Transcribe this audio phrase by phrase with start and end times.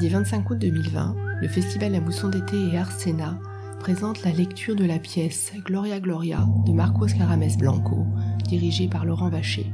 [0.00, 3.38] mardi 25 août 2020, le festival La Mousson d'été et Arsena
[3.80, 8.06] présente la lecture de la pièce Gloria Gloria de Marcos Carames Blanco,
[8.48, 9.66] dirigée par Laurent Vacher,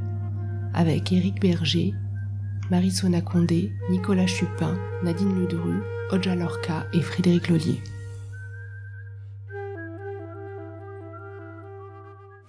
[0.75, 1.95] avec Éric Berger,
[2.73, 5.81] Marisona Condé, Nicolas Chupin, Nadine Ledru,
[6.11, 7.81] Odja Lorca et Frédéric Lollier.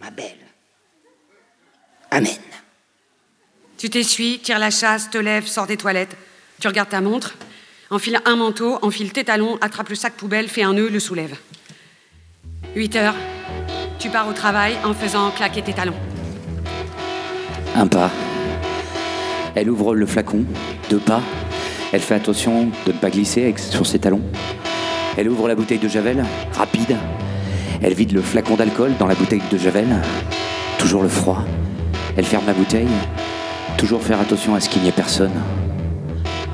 [0.02, 0.34] Ma belle.
[2.09, 2.31] Amen.
[3.77, 6.17] Tu t'essuies, tires la chasse, te lèves, sors des toilettes.
[6.59, 7.35] Tu regardes ta montre,
[7.90, 11.36] enfile un manteau, enfile tes talons, attrape le sac poubelle, fais un nœud, le soulève.
[12.76, 13.16] 8 heures.
[14.00, 15.96] Tu pars au travail en faisant claquer tes talons.
[17.76, 18.12] Un pas.
[19.55, 20.46] Elle ouvre le flacon,
[20.90, 21.22] deux pas.
[21.91, 24.22] Elle fait attention de ne pas glisser sur ses talons.
[25.18, 26.98] Elle ouvre la bouteille de Javel, rapide.
[27.82, 29.88] Elle vide le flacon d'alcool dans la bouteille de Javel.
[30.77, 31.44] Toujours le froid.
[32.18, 32.88] Elle ferme la bouteille.
[33.77, 35.34] Toujours faire attention à ce qu'il n'y ait personne.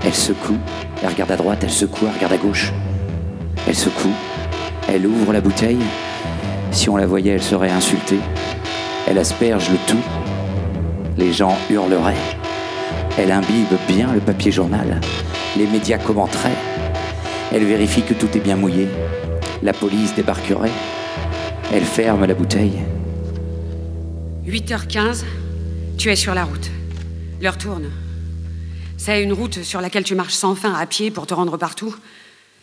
[0.06, 0.58] Elle secoue.
[1.02, 2.72] Elle regarde à droite, elle secoue, elle regarde à gauche.
[3.68, 4.14] Elle secoue.
[4.88, 5.80] Elle ouvre la bouteille.
[6.72, 8.20] Si on la voyait, elle serait insultée.
[9.08, 10.04] Elle asperge le tout.
[11.18, 12.18] Les gens hurleraient.
[13.18, 15.00] Elle imbibe bien le papier journal.
[15.56, 16.58] Les médias commenteraient.
[17.54, 18.88] Elle vérifie que tout est bien mouillé.
[19.62, 20.72] La police débarquerait.
[21.72, 22.80] Elle ferme la bouteille.
[24.48, 25.24] 8h15,
[25.98, 26.70] tu es sur la route.
[27.42, 27.90] L'heure tourne.
[29.06, 31.94] C'est une route sur laquelle tu marches sans fin à pied pour te rendre partout.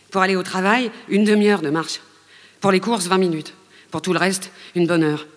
[0.09, 2.01] Pour aller au travail, une demi-heure de marche.
[2.61, 3.53] Pour les courses, 20 minutes.
[3.91, 5.27] Pour tout le reste, une bonne heure.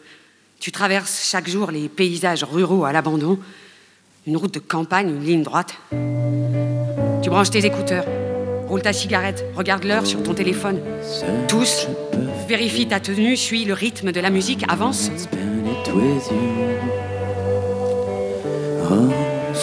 [0.60, 3.38] Tu traverses chaque jour les paysages ruraux à l'abandon.
[4.26, 5.74] Une route de campagne, une ligne droite.
[7.22, 8.06] Tu branches tes écouteurs,
[8.66, 10.80] roule ta cigarette, regarde l'heure sur ton téléphone.
[11.48, 11.86] Tous,
[12.48, 15.10] vérifie ta tenue, suis le rythme de la musique, avance.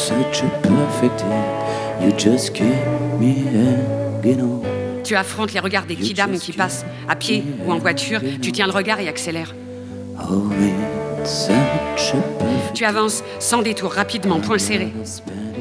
[0.01, 0.41] Spend it with you.
[0.41, 2.05] Such a perfect day.
[2.05, 4.63] You just give me a, you know.
[5.03, 8.21] Tu affrontes les regards des kidams qui passent à pied ou en voiture.
[8.41, 9.53] Tu tiens le regard et accélères.
[10.29, 10.51] Oh,
[11.19, 14.91] it's such a perfect Tu avances sans détour, rapidement, point serré.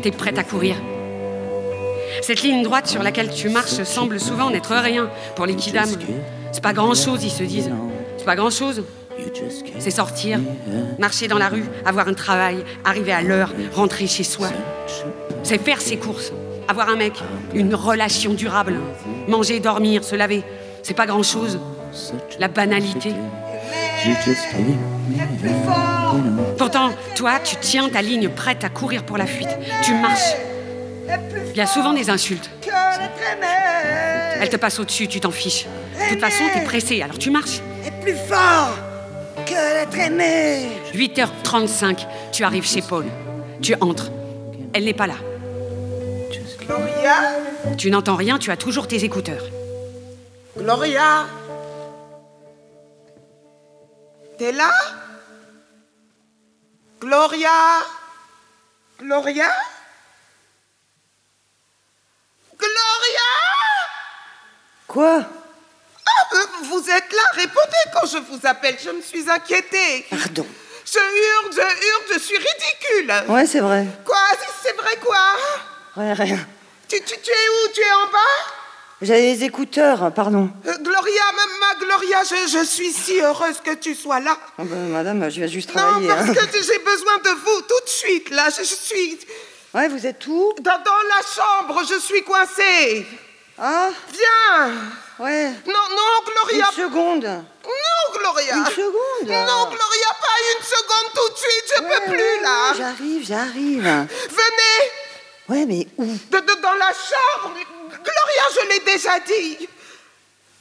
[0.03, 0.77] T'es prête à courir.
[2.23, 5.91] Cette ligne droite sur laquelle tu marches semble souvent n'être rien pour les kidams.
[6.53, 7.71] C'est pas grand chose, ils se disent.
[8.19, 8.85] C'est pas grand chose.
[9.79, 10.39] C'est sortir,
[10.99, 14.49] marcher dans la rue, avoir un travail, arriver à l'heure, rentrer chez soi.
[15.43, 16.33] C'est faire ses courses,
[16.69, 17.15] avoir un mec,
[17.55, 18.77] une relation durable,
[19.29, 20.43] manger, dormir, se laver.
[20.83, 21.59] C'est pas grand chose.
[22.39, 23.13] La banalité.
[26.57, 29.49] Pourtant, toi, tu tiens ta ligne prête à courir pour la fuite.
[29.83, 30.37] Tu marches.
[31.53, 32.51] Il y a souvent des insultes.
[34.41, 35.67] Elle te passe au-dessus, tu t'en fiches.
[35.95, 37.61] De toute façon, t'es pressé, alors tu marches.
[37.85, 38.90] Et plus fort
[39.45, 40.69] que l'être aimé.
[40.95, 43.07] 8h35, tu arrives chez Paul.
[43.63, 44.11] Tu entres.
[44.73, 45.17] Elle n'est pas là.
[46.61, 47.15] Gloria
[47.77, 49.45] Tu n'entends rien, tu as toujours tes écouteurs.
[50.57, 51.27] Gloria
[54.39, 54.71] T'es là?
[57.01, 57.51] Gloria
[58.99, 59.51] Gloria?
[62.59, 63.31] Gloria
[64.87, 65.25] Quoi?
[66.65, 70.07] Vous êtes là, répondez quand je vous appelle, je me suis inquiétée.
[70.11, 70.47] Pardon.
[70.85, 73.13] Je hurle, je hurle, je suis ridicule.
[73.33, 73.87] Ouais, c'est vrai.
[74.05, 74.17] Quoi
[74.63, 75.19] C'est vrai quoi
[75.97, 76.39] Rien, rien.
[76.89, 78.53] tu, tu, tu es où Tu es en bas
[79.03, 80.51] J'avais les écouteurs, pardon.
[80.67, 84.37] Euh, Gloria, ma, ma Gloria, je, je suis si heureuse que tu sois là.
[84.59, 86.09] Ah ben, madame, je viens juste Non, travailler.
[86.09, 86.35] parce hein.
[86.35, 88.49] que j'ai besoin de vous tout de suite, là.
[88.51, 89.19] Je, je suis
[89.75, 90.53] Ouais, vous êtes où?
[90.61, 93.07] dans, dans la chambre, je suis coincée.
[93.59, 94.73] Ah, Viens
[95.21, 95.51] ouais.
[95.67, 96.67] Non, non, Gloria.
[96.69, 97.25] Une seconde.
[97.25, 98.55] Non, Gloria.
[98.57, 99.29] Une seconde.
[99.29, 102.73] Non, Gloria, pas une seconde tout de suite, je Ouais, peux plus, là.
[102.77, 103.83] J'arrive, j'arrive.
[103.83, 104.91] Venez.
[105.49, 106.05] Ouais, mais où?
[106.07, 107.55] De, de- dans la chambre.
[107.89, 109.69] Gloria, je l'ai déjà dit.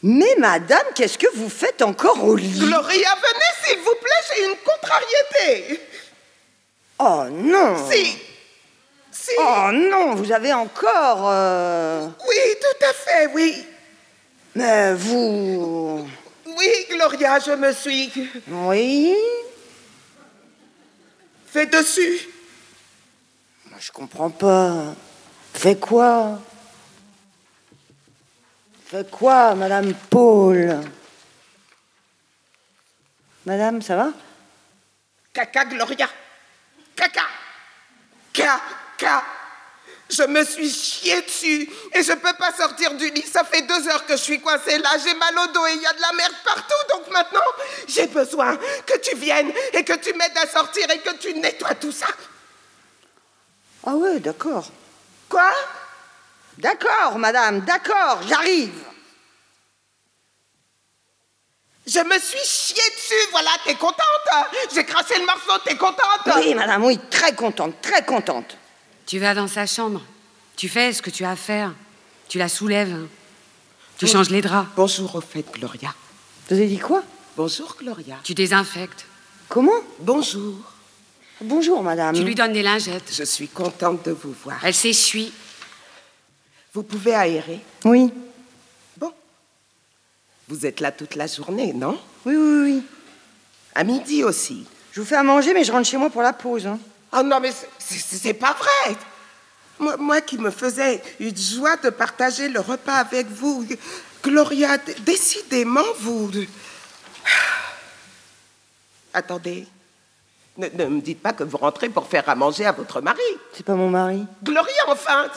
[0.02, 2.58] Mais madame, qu'est-ce que vous faites encore au lit?
[2.58, 5.81] Gloria, venez, s'il vous plaît, j'ai une contrariété.
[7.00, 7.90] Oh non.
[7.91, 8.17] Si.
[9.12, 9.32] Si.
[9.38, 11.23] Oh non, vous avez encore...
[11.29, 13.66] euh, Oui, tout à fait, oui
[14.55, 16.07] Mais vous...
[16.46, 18.11] Oui, Gloria, je me suis
[18.47, 19.16] Oui
[21.49, 22.28] fait dessus.
[23.69, 24.93] Moi, Je comprends pas.
[25.53, 26.40] Fait quoi?
[28.85, 30.79] Fait quoi, Madame Paul?
[33.45, 34.09] Madame, ça va?
[35.34, 36.09] Caca, Gloria.
[36.95, 37.23] Caca.
[38.31, 39.23] Caca.
[40.09, 43.26] Je me suis chié dessus et je peux pas sortir du lit.
[43.32, 44.90] Ça fait deux heures que je suis coincée là.
[45.03, 46.97] J'ai mal au dos et il y a de la merde partout.
[46.97, 47.40] Donc maintenant,
[47.88, 51.76] j'ai besoin que tu viennes et que tu m'aides à sortir et que tu nettoies
[51.76, 52.08] tout ça.
[53.85, 54.66] Ah ouais, d'accord.
[55.29, 55.52] Quoi?
[56.58, 58.73] D'accord, madame, d'accord, j'arrive.
[61.88, 63.96] Je me suis chiée dessus, voilà, t'es contente
[64.73, 68.59] J'ai craché le morceau, t'es contente Oui, madame, oui, très contente, très contente.
[69.09, 70.03] Tu vas dans sa chambre.
[70.56, 71.73] Tu fais ce que tu as à faire.
[72.28, 73.08] Tu la soulèves.
[73.97, 74.70] Tu changes les draps.
[74.76, 75.96] Bonjour au fait, Gloria.
[76.47, 77.02] Vous avez dit quoi?
[77.35, 78.17] Bonjour, Gloria.
[78.23, 79.08] Tu désinfectes.
[79.47, 79.72] Comment?
[80.00, 80.53] Bonjour.
[81.41, 82.14] Bonjour, madame.
[82.14, 83.11] Tu lui donnes des lingettes.
[83.11, 84.59] Je suis contente de vous voir.
[84.64, 85.34] Elle s'essuie.
[86.76, 87.62] Vous pouvez aérer?
[87.85, 88.14] Oui,
[88.96, 89.12] Bon.
[90.50, 92.00] Vous êtes là toute la journée, non?
[92.28, 92.84] Oui, oui, oui.
[93.73, 94.67] À midi aussi.
[94.91, 96.67] Je vous fais à manger, mais je rentre chez moi pour la pause.
[96.67, 96.78] hein.
[97.14, 98.96] Oh non, mais c'est- pas vrai.
[99.79, 103.66] Moi, moi qui me faisais une joie de partager le repas avec vous.
[104.23, 106.29] Gloria, décidément, vous...
[109.14, 109.66] Attendez.
[110.58, 113.22] Ne, ne me dites pas que vous rentrez pour faire à manger à votre mari.
[113.53, 114.26] C'est pas mon mari.
[114.44, 115.28] Gloria, enfin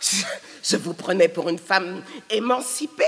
[0.00, 0.16] je,
[0.62, 3.04] je vous prenais pour une femme émancipée,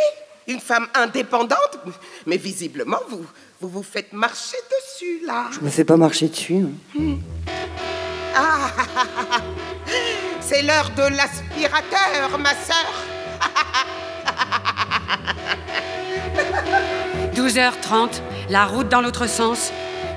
[0.48, 1.78] une femme indépendante,
[2.26, 3.24] mais visiblement, vous
[3.60, 5.46] vous, vous faites marcher dessus, là.
[5.52, 6.66] Je me fais pas marcher dessus.
[6.98, 7.16] hein.
[8.34, 8.70] Ah,
[10.40, 12.92] c'est l'heure de l'aspirateur, ma sœur.
[17.34, 18.20] 12h30,
[18.50, 19.70] la route dans l'autre sens.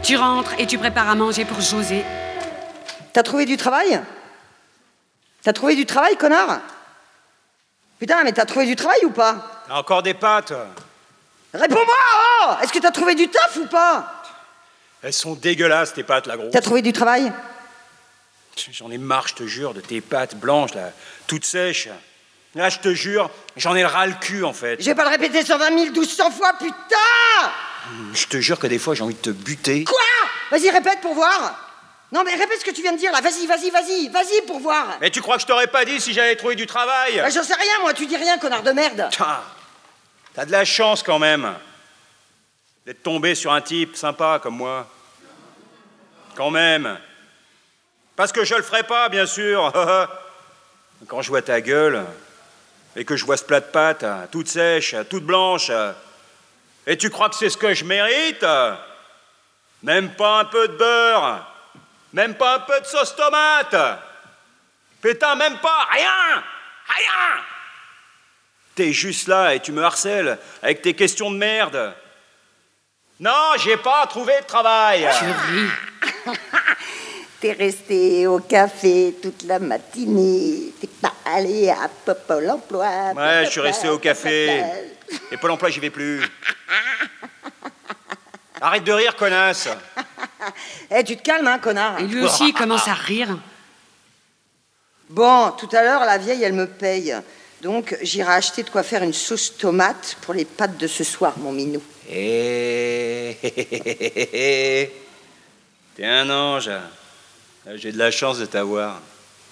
[0.03, 2.03] Tu rentres et tu prépares à manger pour José.
[3.13, 4.01] T'as trouvé du travail?
[5.43, 6.59] T'as trouvé du travail, connard?
[7.99, 9.63] Putain, mais t'as trouvé du travail ou pas?
[9.67, 10.53] T'as encore des pâtes
[11.53, 11.95] Réponds-moi
[12.43, 14.13] oh Est-ce que t'as trouvé du taf ou pas?
[15.01, 16.51] Elles sont dégueulasses, tes pâtes, la grosse.
[16.51, 17.31] T'as trouvé du travail?
[18.71, 20.91] J'en ai marre, je te jure, de tes pâtes blanches, là,
[21.27, 21.89] toutes sèches.
[22.55, 24.77] Là, je te jure, j'en ai le ras le cul, en fait.
[24.79, 27.51] Je vais pas le répéter 120 000, 1200 fois, putain
[28.13, 29.83] Je te jure que des fois, j'ai envie de te buter.
[29.83, 29.97] Quoi
[30.51, 31.59] Vas-y, répète pour voir
[32.11, 33.21] Non, mais répète ce que tu viens de dire, là.
[33.21, 36.13] Vas-y, vas-y, vas-y, vas-y pour voir Mais tu crois que je t'aurais pas dit si
[36.13, 39.07] j'avais trouvé du travail Bah, J'en sais rien, moi, tu dis rien, connard de merde
[39.11, 39.39] Putain,
[40.33, 41.53] T'as de la chance, quand même,
[42.85, 44.87] d'être tombé sur un type sympa comme moi.
[46.35, 46.97] Quand même.
[48.17, 49.71] Parce que je le ferai pas, bien sûr.
[51.07, 52.03] Quand je vois ta gueule,
[52.95, 55.71] et que je vois ce plat de pâtes, toute sèche, toute blanche,
[56.87, 58.43] et tu crois que c'est ce que je mérite?
[59.83, 61.45] Même pas un peu de beurre,
[62.11, 63.75] même pas un peu de sauce tomate.
[64.99, 66.43] Putain, même pas, rien,
[66.87, 67.43] rien.
[68.73, 71.93] T'es juste là et tu me harcèles avec tes questions de merde.
[73.19, 75.07] Non, j'ai pas trouvé de travail.
[75.19, 76.31] Tu.
[77.39, 83.13] T'es resté au café toute la matinée, t'es pas allé à Pôle emploi.
[83.15, 84.63] Ouais, je suis resté au café.
[85.31, 86.23] Et Pôle emploi, j'y vais plus.
[88.59, 89.69] Arrête de rire, connasse.
[90.89, 93.37] Eh, tu te calmes, hein, connard Et lui aussi il commence à rire.
[95.09, 97.13] Bon, tout à l'heure, la vieille, elle me paye.
[97.61, 101.33] Donc, j'irai acheter de quoi faire une sauce tomate pour les pâtes de ce soir,
[101.37, 101.81] mon minou.
[102.09, 103.37] Eh,
[105.95, 106.69] T'es un ange.
[107.75, 109.01] J'ai de la chance de t'avoir.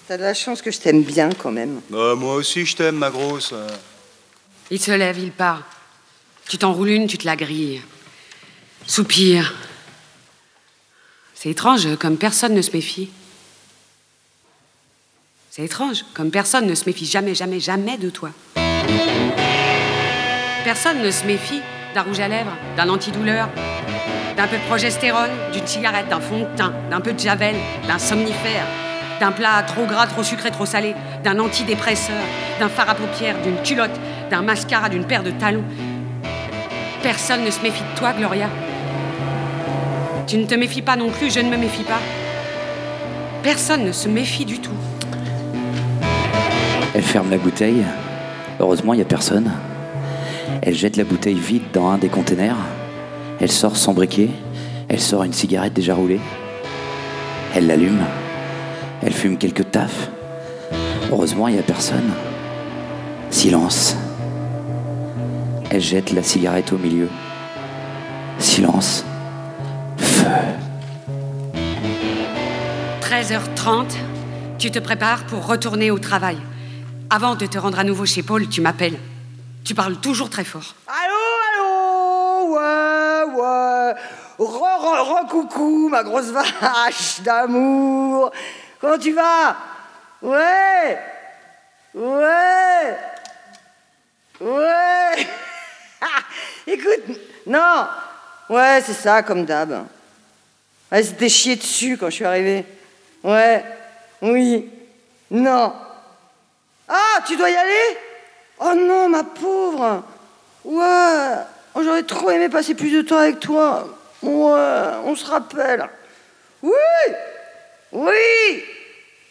[0.08, 1.80] T'as de la chance que je t'aime bien, quand même.
[1.90, 3.52] Bah, moi aussi, je t'aime, ma grosse.
[4.70, 5.62] Il se lève, il part.
[6.48, 7.82] Tu t'enroules une, tu te la grilles.
[8.86, 9.54] Soupir.
[11.34, 13.10] C'est étrange, comme personne ne se méfie.
[15.50, 18.30] C'est étrange, comme personne ne se méfie jamais, jamais, jamais de toi.
[20.64, 21.60] Personne ne se méfie
[21.96, 23.48] d'un rouge à lèvres, d'un antidouleur,
[24.36, 27.54] d'un peu de progestérone, d'une cigarette, d'un fond de teint, d'un peu de javel,
[27.88, 28.66] d'un somnifère,
[29.18, 32.22] d'un plat trop gras, trop sucré, trop salé, d'un antidépresseur,
[32.60, 33.98] d'un fard à paupières, d'une culotte,
[34.30, 35.64] d'un mascara, d'une paire de talons.
[37.02, 38.50] Personne ne se méfie de toi, Gloria.
[40.26, 42.00] Tu ne te méfies pas non plus, je ne me méfie pas.
[43.42, 44.76] Personne ne se méfie du tout.
[46.94, 47.86] Elle ferme la bouteille.
[48.60, 49.50] Heureusement, il n'y a personne.
[50.62, 52.56] Elle jette la bouteille vide dans un des containers.
[53.40, 54.30] Elle sort son briquet.
[54.88, 56.20] Elle sort une cigarette déjà roulée.
[57.54, 58.04] Elle l'allume.
[59.02, 60.10] Elle fume quelques tafs.
[61.10, 62.10] Heureusement, il n'y a personne.
[63.30, 63.96] Silence.
[65.70, 67.08] Elle jette la cigarette au milieu.
[68.38, 69.04] Silence.
[69.98, 70.26] Feu.
[73.02, 73.84] 13h30,
[74.58, 76.36] tu te prépares pour retourner au travail.
[77.10, 78.98] Avant de te rendre à nouveau chez Paul, tu m'appelles.
[79.66, 80.76] Tu parles toujours très fort.
[80.86, 81.16] Allô,
[81.50, 83.94] allô Ouais, ouais
[85.28, 88.30] coucou, ma grosse vache d'amour
[88.80, 89.56] Comment tu vas?
[90.22, 90.98] Ouais
[91.94, 92.96] Ouais
[94.40, 95.26] Ouais
[96.68, 97.18] Écoute,
[97.48, 97.88] non
[98.48, 99.84] Ouais, c'est ça, comme d'hab.
[100.92, 102.64] Elle s'était chiée dessus quand je suis arrivé.
[103.24, 103.64] Ouais,
[104.22, 104.70] oui,
[105.28, 105.72] non.
[106.88, 108.05] Ah, tu dois y aller?
[108.58, 110.02] Oh non, ma pauvre.
[110.64, 113.86] Ouais, j'aurais trop aimé passer plus de temps avec toi.
[114.22, 115.88] Ouais, on se rappelle.
[116.62, 116.72] Oui
[117.92, 118.64] Oui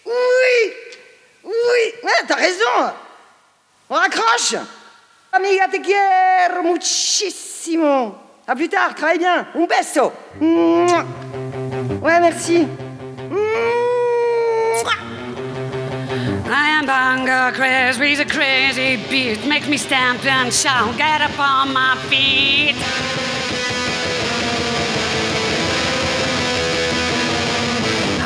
[0.05, 0.74] Oui
[1.44, 1.94] Oui.
[2.03, 2.94] Ouais, t'as raison.
[3.89, 4.55] On raccroche.
[5.32, 8.15] Amiga te quiero muchísimo
[8.48, 9.48] À plus tard, travaille bien.
[9.53, 10.13] Un beso.
[12.01, 12.67] Ouais, merci
[16.48, 19.48] I am bunga crazy, he's a crazy beat.
[19.48, 22.75] Makes me stamp and shout, get up on my feet.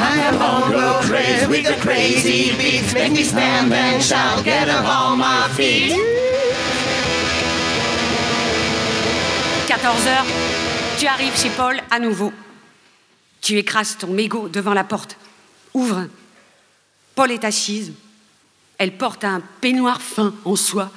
[0.02, 2.94] I am Bongo crazy with the crazy beats.
[2.94, 5.96] Make me stand and shout, get up on my feet.
[9.66, 10.26] 14 heures,
[10.98, 12.34] tu arrives chez Paul à nouveau.
[13.40, 15.16] Tu écrases ton mégot devant la porte.
[15.74, 16.08] Ouvre.
[17.16, 17.94] Paul est assise.
[18.80, 20.90] Elle porte un peignoir fin en soie.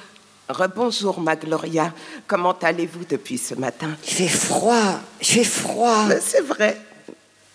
[0.49, 1.93] Rebonjour, ma Gloria.
[2.29, 3.91] Comment allez-vous depuis ce matin?
[4.07, 6.05] Il fait froid, il fait froid.
[6.07, 6.81] Mais C'est vrai.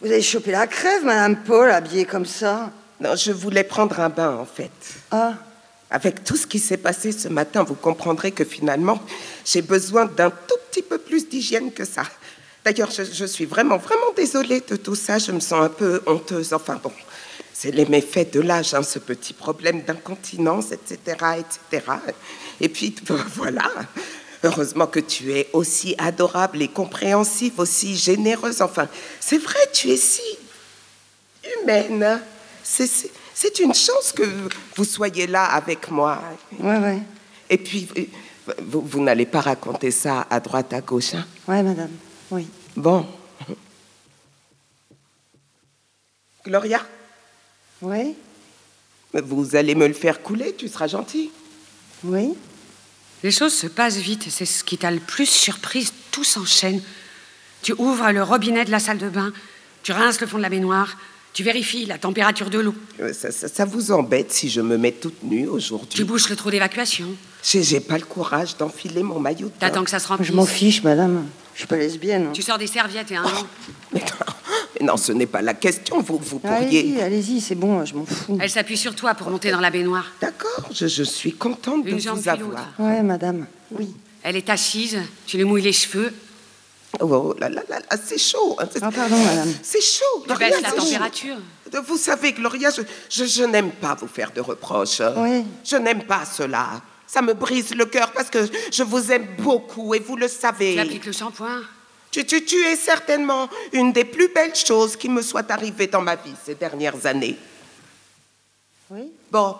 [0.01, 2.71] Vous avez chopé la crève, Madame Paul, habillée comme ça?
[2.99, 4.71] Non, je voulais prendre un bain, en fait.
[5.11, 5.33] Ah,
[5.89, 8.99] Avec tout ce qui s'est passé ce matin, vous comprendrez que finalement,
[9.45, 12.03] j'ai besoin d'un tout petit peu plus d'hygiène que ça.
[12.65, 15.19] D'ailleurs, je, je suis vraiment, vraiment désolée de tout ça.
[15.19, 16.51] Je me sens un peu honteuse.
[16.53, 16.91] Enfin bon,
[17.59, 20.97] c'est les méfaits de l'âge, hein, ce petit problème d'incontinence, etc.,
[21.39, 21.85] etc.
[22.61, 22.93] Et puis,
[23.35, 23.67] voilà.
[24.43, 28.61] Heureusement que tu es aussi adorable et compréhensive, aussi généreuse.
[28.61, 28.87] Enfin,
[29.19, 30.21] c'est vrai, tu es si
[31.63, 32.21] humaine.
[32.63, 33.09] C'est-
[33.59, 34.23] une chance que
[34.75, 36.21] vous soyez là avec moi.
[36.59, 36.99] ouais, ouais.
[37.49, 38.03] Et puis, euh,
[38.61, 41.15] vous, vous n'allez pas raconter ça à droite, à gauche.
[41.15, 41.89] hein Ouais, madame.
[42.29, 42.47] Oui.
[42.75, 43.03] Bon.
[46.45, 46.81] Gloria,
[47.81, 48.15] Oui
[49.13, 51.31] vous allez me le faire couler, tu seras gentille.
[52.03, 52.33] Oui
[53.23, 56.81] Les choses se passent vite, c'est ce qui t'a le plus surprise, tout s'enchaîne.
[57.63, 59.31] Tu ouvres le robinet de la salle de bain,
[59.81, 60.97] tu rinces le fond de la baignoire,
[61.33, 64.77] tu vérifies la température de l'eau, Euh, Ça, ça- ça vous embête si je me
[64.77, 67.07] mets toute nue tu aujourd'hui bouches le trou d'évacuation,
[67.43, 69.57] J'ai j'ai pas le courage d'enfiler mon maillot de bain.
[69.61, 70.27] t'attends que ça se remplisse.
[70.27, 71.25] Je m'en fiche, madame.
[71.53, 72.29] Je suis pas lesbienne.
[72.33, 73.23] Tu sors des serviettes et un.
[73.23, 73.47] Mais non,
[73.93, 74.01] mais
[74.83, 76.01] non, ce n'est pas la question.
[76.01, 77.03] Vous, vous Allez-y, pourriez...
[77.03, 78.37] allez-y, c'est bon, je m'en fous.
[78.41, 80.05] Elle s'appuie sur toi pour monter dans la baignoire.
[80.21, 82.67] D'accord, je, je suis contente de Une jambe vous avoir.
[82.79, 83.45] Ouais, madame.
[83.71, 83.93] Oui.
[84.23, 86.13] Elle est assise, tu lui mouilles les cheveux,
[87.01, 88.55] Oh là là là là, c'est chaud.
[88.59, 89.53] hein, c'est- Ah, pardon, madame.
[89.61, 90.03] C'est chaud.
[90.21, 91.35] tu Gloria, baisses la température.
[91.85, 95.01] Vous savez, Gloria, je, je- je n'aime pas vous faire de reproches.
[95.01, 95.13] hein.
[95.17, 95.43] Oui.
[95.63, 96.81] Je n'aime pas cela.
[97.05, 98.39] Ça me brise le cœur parce que
[98.71, 100.73] je vous aime beaucoup et vous le savez.
[100.75, 101.61] Tu appliques le shampoing.
[102.17, 106.01] Tu, tu- tu es certainement une des plus belles choses qui me soient arrivées dans
[106.01, 107.37] ma vie ces dernières années.
[108.89, 109.55] Oui Bon,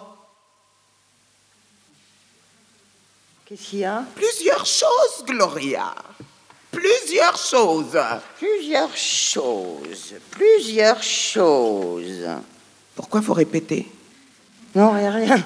[3.46, 4.04] Qu'est-ce qu'il y a?
[4.16, 5.94] Plusieurs choses, Gloria.
[6.72, 7.98] Plusieurs choses.
[8.38, 10.16] Plusieurs choses.
[10.32, 12.28] Plusieurs choses.
[12.96, 13.88] Pourquoi vous répétez?
[14.76, 15.46] Non, rien, rien.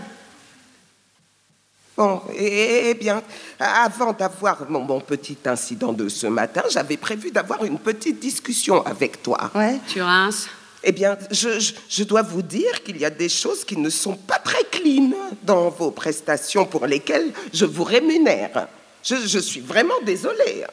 [2.02, 3.22] Bon, eh, eh bien,
[3.60, 8.84] avant d'avoir mon, mon petit incident de ce matin, j'avais prévu d'avoir une petite discussion
[8.84, 9.52] avec toi.
[9.54, 10.48] Ouais Tu rinces.
[10.84, 13.92] Eh bien, je, je- je dois vous dire qu'il y a des choses qui ne
[13.92, 15.12] sont pas très clean
[15.44, 18.68] dans vos prestations pour lesquelles je vous rémunère.
[19.04, 20.64] Je, je suis vraiment désolée.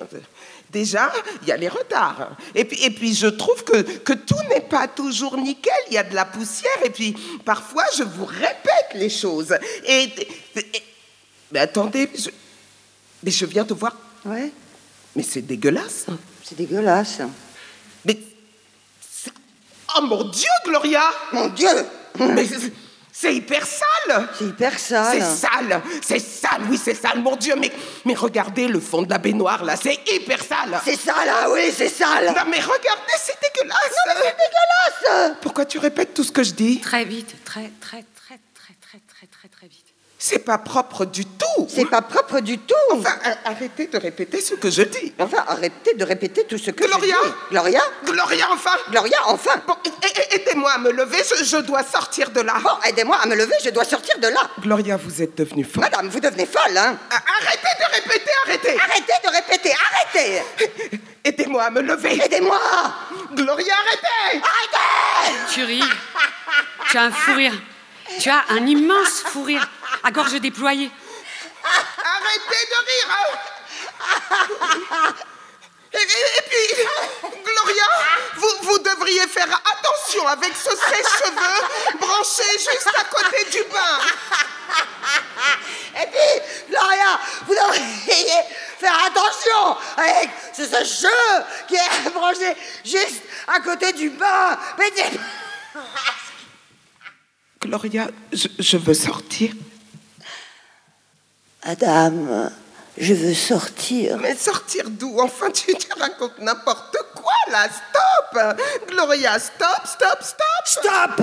[0.72, 2.38] Déjà, il y a les retards.
[2.54, 5.74] Et puis, et puis je trouve que, que tout n'est pas toujours nickel.
[5.88, 6.78] Il y a de la poussière.
[6.86, 9.54] Et puis, parfois, je vous répète les choses.
[9.86, 10.04] Et.
[10.56, 10.82] et-
[11.52, 12.30] mais attendez, je,
[13.22, 13.96] mais je viens de voir.
[14.24, 14.50] Ouais
[15.16, 16.06] Mais c'est dégueulasse.
[16.44, 17.20] C'est dégueulasse.
[18.04, 18.18] Mais.
[19.96, 21.02] Oh mon Dieu, Gloria!
[21.32, 21.68] Mon Dieu
[22.18, 22.46] Mais
[23.12, 25.22] c'est- hyper sale C'est hyper C'est sale.
[25.22, 27.72] sale C'est sale, oui, c'est sale, mon Dieu Mais,
[28.04, 31.72] mais regardez le fond de la baignoire, là, c'est hyper sale C'est sale, ah oui,
[31.76, 34.36] c'est sale Non, mais regardez, c'est dégueulasse Non, mais c'est
[35.16, 36.80] dégueulasse Pourquoi tu répètes tout ce que je dis?
[36.80, 39.86] Très vite, très, très, très, très, très, très, très, très vite.
[40.28, 41.66] C'est pas propre du tout.
[41.74, 42.74] C'est pas propre du tout.
[42.92, 43.16] Enfin,
[43.46, 45.14] arrêtez de répéter ce que je dis.
[45.18, 47.16] Enfin, arrêtez de répéter tout ce que Gloria.
[47.24, 47.34] je dis.
[47.50, 47.80] Gloria.
[48.04, 48.76] Gloria, enfin.
[48.90, 49.62] Gloria, enfin.
[49.66, 49.74] Bon,
[50.32, 52.56] aidez-moi à me lever, je, je dois sortir de là.
[52.62, 54.50] Bon, aidez-moi à me lever, je dois sortir de là.
[54.60, 55.84] Gloria, vous êtes devenue folle.
[55.84, 56.98] Madame, vous devenez folle, hein.
[57.10, 58.78] Arrêtez de répéter, arrêtez.
[58.78, 61.00] Arrêtez de répéter, arrêtez.
[61.24, 62.20] Aidez-moi à me lever.
[62.22, 62.60] Aidez-moi.
[63.32, 64.42] Gloria, arrêtez.
[65.54, 65.82] Tu ris.
[66.90, 67.54] Tu as un fou rire.
[68.20, 69.68] Tu as un immense fou rire,
[70.08, 70.90] à gorge déployée.
[71.62, 73.28] Arrêtez de rire hein.
[75.92, 76.66] et, et puis,
[77.44, 77.88] Gloria,
[78.36, 81.60] vous, vous devriez faire attention avec ce sèche-cheveux
[82.00, 84.00] branché juste à côté du bain.
[86.00, 88.40] Et puis, Gloria, vous devriez
[88.78, 94.58] faire attention avec ce cheveu qui est branché juste à côté du bain.
[94.78, 94.90] Mais
[97.60, 99.52] Gloria, je, je veux sortir.
[101.64, 102.50] Madame,
[102.96, 104.18] je veux sortir.
[104.18, 107.68] Mais sortir d'où Enfin, tu, tu racontes n'importe quoi là.
[107.68, 108.56] Stop
[108.88, 111.22] Gloria, stop, stop, stop Stop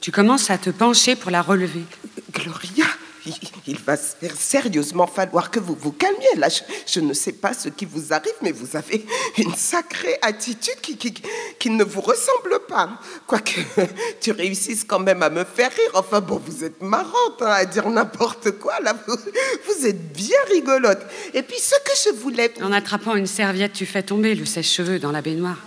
[0.00, 1.84] Tu commences à te pencher pour la relever.
[2.32, 2.86] Gloria,
[3.66, 6.36] il, va sérieusement falloir que vous vous calmiez.
[6.36, 9.04] Là, je, je ne sais pas ce qui vous arrive, mais vous avez
[9.38, 11.14] une sacrée attitude qui, qui,
[11.58, 12.90] qui ne vous ressemble pas.
[13.26, 13.60] Quoique
[14.20, 15.90] tu réussisses quand même à me faire rire.
[15.94, 18.80] Enfin bon, vous êtes marrante hein, à dire n'importe quoi.
[18.80, 19.16] Là, vous,
[19.66, 21.00] vous êtes bien rigolote.
[21.34, 22.52] Et puis, ce que je voulais...
[22.62, 25.58] En attrapant une serviette, tu fais tomber le sèche-cheveux dans la baignoire.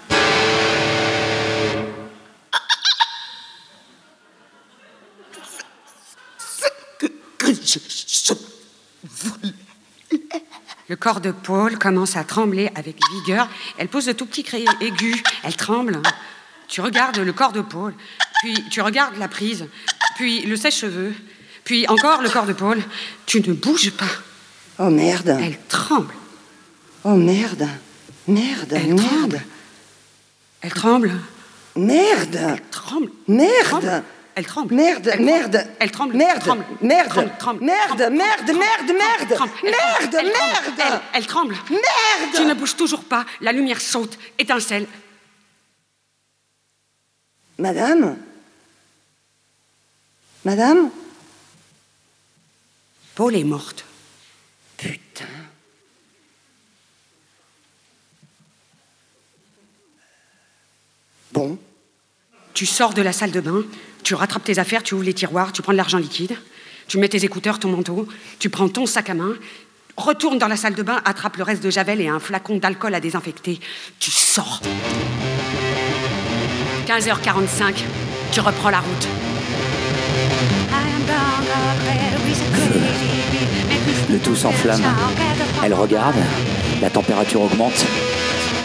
[7.54, 7.80] Je,
[8.28, 8.34] je
[9.04, 9.54] voulais...
[10.90, 13.48] Le corps de Paul commence à trembler avec vigueur.
[13.78, 15.22] Elle pose de tout petits cris aigus.
[15.44, 16.02] Elle tremble.
[16.68, 17.94] Tu regardes le corps de Paul,
[18.42, 19.68] puis tu regardes la prise,
[20.16, 21.14] puis le sèche-cheveux,
[21.64, 22.82] puis encore le corps de Paul.
[23.26, 24.06] Tu ne bouges pas.
[24.80, 26.14] Oh merde Elle tremble.
[27.04, 27.68] Oh merde
[28.28, 29.46] Merde Elle Merde tremble.
[30.62, 31.12] Elle tremble.
[31.76, 33.12] Merde Elle tremble.
[33.28, 34.04] Merde
[34.36, 34.74] Elle tremble.
[34.74, 35.26] Merde, Elle tremble.
[35.26, 36.16] merde, Elle tremble.
[36.16, 36.66] merde, Tremble.
[36.82, 39.28] merde, Tremble, tremble, merde, merde, merde, merde,
[39.62, 41.02] merde, merde.
[41.14, 41.56] elle tremble.
[41.70, 42.36] Merde.
[42.36, 43.26] Tu ne bouges toujours pas.
[43.42, 44.88] La lumière saute, étincelle.
[47.60, 48.18] Madame?
[50.44, 50.90] Madame?
[53.16, 53.86] Paul est morte.
[54.78, 55.26] Putain.
[61.32, 61.58] Bon,
[62.54, 63.64] Tu sors de la salle de bain,
[64.04, 66.38] tu rattrapes tes affaires, tu ouvres les tiroirs, tu prends de l'argent liquide,
[66.88, 68.08] tu mets tes écouteurs, ton manteau,
[68.40, 69.34] tu prends ton sac à main,
[69.98, 72.94] retourne dans la salle de bain, attrape le reste de Javel et un flacon d'alcool
[72.94, 73.60] à désinfecter.
[74.00, 74.62] Tu sors.
[76.88, 77.76] 15h45,
[78.32, 79.08] tu reprends la route.
[84.10, 84.82] Le tout s'enflamme.
[85.64, 86.16] Elle regarde,
[86.82, 87.86] la température augmente.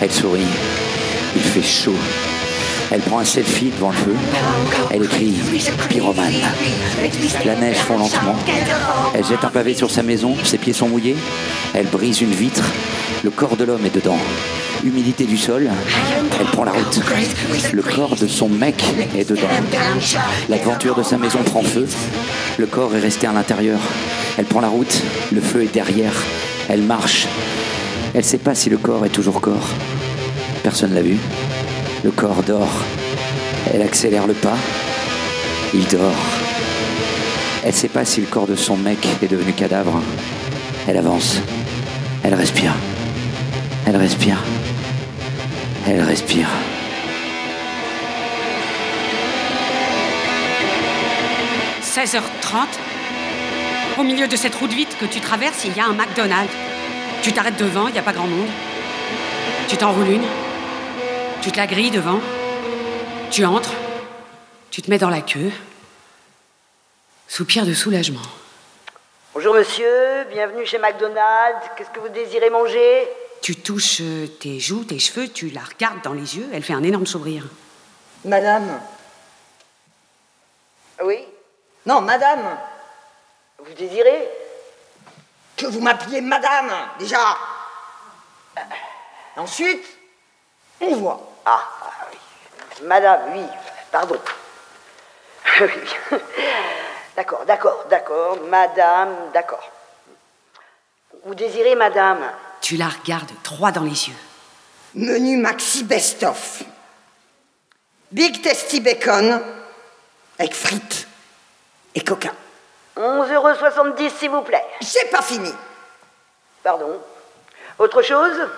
[0.00, 0.46] Elle sourit.
[1.36, 1.96] Il fait chaud.
[2.90, 4.14] Elle prend un selfie devant le feu.
[4.90, 5.34] Elle écrit
[5.88, 6.32] Pyromane.
[7.44, 8.34] La neige fond lentement.
[9.14, 10.34] Elle jette un pavé sur sa maison.
[10.42, 11.16] Ses pieds sont mouillés.
[11.74, 12.64] Elle brise une vitre.
[13.24, 14.16] Le corps de l'homme est dedans.
[14.84, 15.68] Humidité du sol.
[16.40, 17.00] Elle prend la route.
[17.72, 18.82] Le corps de son mec
[19.18, 19.48] est dedans.
[20.48, 21.86] L'aventure de sa maison prend feu.
[22.58, 23.80] Le corps est resté à l'intérieur.
[24.38, 25.02] Elle prend la route.
[25.32, 26.14] Le feu est derrière.
[26.70, 27.26] Elle marche.
[28.14, 29.68] Elle sait pas si le corps est toujours corps.
[30.62, 31.18] Personne l'a vu.
[32.04, 32.82] Le corps dort.
[33.72, 34.56] Elle accélère le pas.
[35.74, 36.12] Il dort.
[37.64, 40.00] Elle sait pas si le corps de son mec est devenu cadavre.
[40.86, 41.40] Elle avance.
[42.22, 42.74] Elle respire.
[43.86, 44.38] Elle respire.
[45.86, 46.48] Elle respire.
[51.82, 52.66] 16h30,
[53.98, 56.52] au milieu de cette route vide que tu traverses, il y a un McDonald's.
[57.22, 58.46] Tu t'arrêtes devant, il n'y a pas grand monde.
[59.66, 60.22] Tu t'enroules une,
[61.42, 62.20] tu te la grilles devant,
[63.30, 63.72] tu entres,
[64.70, 65.50] tu te mets dans la queue.
[67.28, 68.22] Soupir de soulagement.
[69.34, 71.66] Bonjour monsieur, bienvenue chez McDonald's.
[71.76, 73.08] Qu'est-ce que vous désirez manger?
[73.42, 76.72] Tu touches euh, tes joues, tes cheveux, tu la regardes dans les yeux, elle fait
[76.72, 77.44] un énorme sourire.
[78.24, 78.80] madame.
[81.04, 81.18] Oui?
[81.86, 82.58] Non, madame.
[83.58, 84.28] Vous désirez?
[85.56, 87.36] Que vous m'appeliez madame, déjà.
[88.56, 88.60] Euh,
[89.36, 89.84] Ensuite,
[90.80, 91.27] on voit.
[91.50, 91.62] Ah,
[92.10, 92.18] oui.
[92.86, 93.44] Madame, oui,
[93.90, 94.18] pardon.
[95.60, 96.20] Oui.
[97.16, 98.38] D'accord, d'accord, d'accord.
[98.48, 99.72] Madame, d'accord.
[101.24, 102.20] Vous désirez madame?
[102.60, 104.14] Tu la regardes droit dans les yeux.
[104.94, 106.62] Menu maxi best-of.
[108.12, 109.42] Big Tasty Bacon
[110.38, 111.08] avec frites
[111.94, 112.30] et coca.
[112.96, 114.64] 11,70 euros s'il vous plaît.
[114.80, 115.52] J'ai pas fini.
[116.62, 117.00] Pardon.
[117.78, 118.48] Autre chose?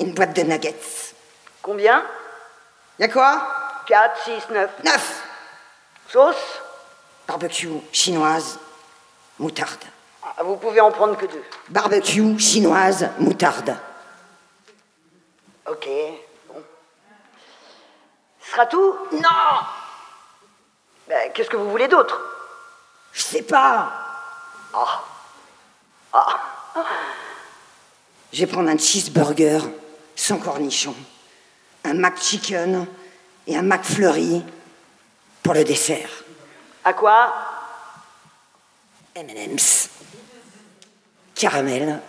[0.00, 0.74] Une boîte de nuggets.
[1.66, 2.04] Combien
[3.00, 3.48] Y a quoi
[3.88, 4.70] 4, 6, 9.
[4.84, 5.22] Neuf.
[6.08, 6.60] Sauce
[7.26, 8.60] Barbecue chinoise,
[9.40, 9.82] moutarde.
[10.22, 11.42] Ah, Vous pouvez en prendre que deux.
[11.68, 13.76] Barbecue chinoise, moutarde.
[15.66, 15.88] Ok.
[16.46, 16.62] Bon.
[18.42, 19.58] Ce sera tout Non
[21.08, 22.20] Ben, Qu'est-ce que vous voulez d'autre
[23.12, 23.90] Je sais pas.
[28.32, 29.58] Je vais prendre un cheeseburger
[30.14, 30.94] sans cornichon,
[31.86, 32.86] un McChicken
[33.46, 34.44] et un McFlurry
[35.42, 36.10] pour le dessert.
[36.84, 37.32] À quoi?
[39.14, 39.88] M&M's.
[41.34, 42.00] Caramel.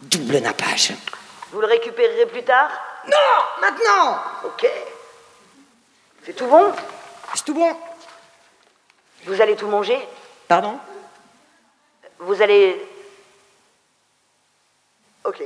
[0.00, 0.92] Double nappage.
[1.52, 2.70] Vous le récupérerez plus tard?
[3.06, 4.66] Non Maintenant Ok.
[6.24, 6.72] C'est tout bon?
[7.34, 7.76] C'est tout bon.
[9.24, 9.98] Vous allez tout manger?
[10.46, 10.78] Pardon?
[12.18, 12.80] Vous allez.
[15.24, 15.42] Ok.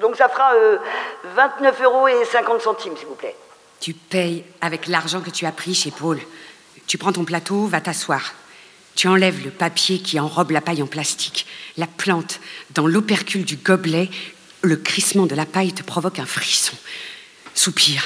[0.00, 0.78] Donc, ça fera euh,
[1.34, 3.36] 29 euros et 50 centimes, s'il vous plaît.
[3.80, 6.18] Tu payes avec l'argent que tu as pris chez Paul.
[6.86, 8.34] Tu prends ton plateau, va t'asseoir.
[8.94, 13.56] Tu enlèves le papier qui enrobe la paille en plastique, la plante dans l'opercule du
[13.56, 14.10] gobelet.
[14.62, 16.76] Le crissement de la paille te provoque un frisson.
[17.54, 18.02] Soupire.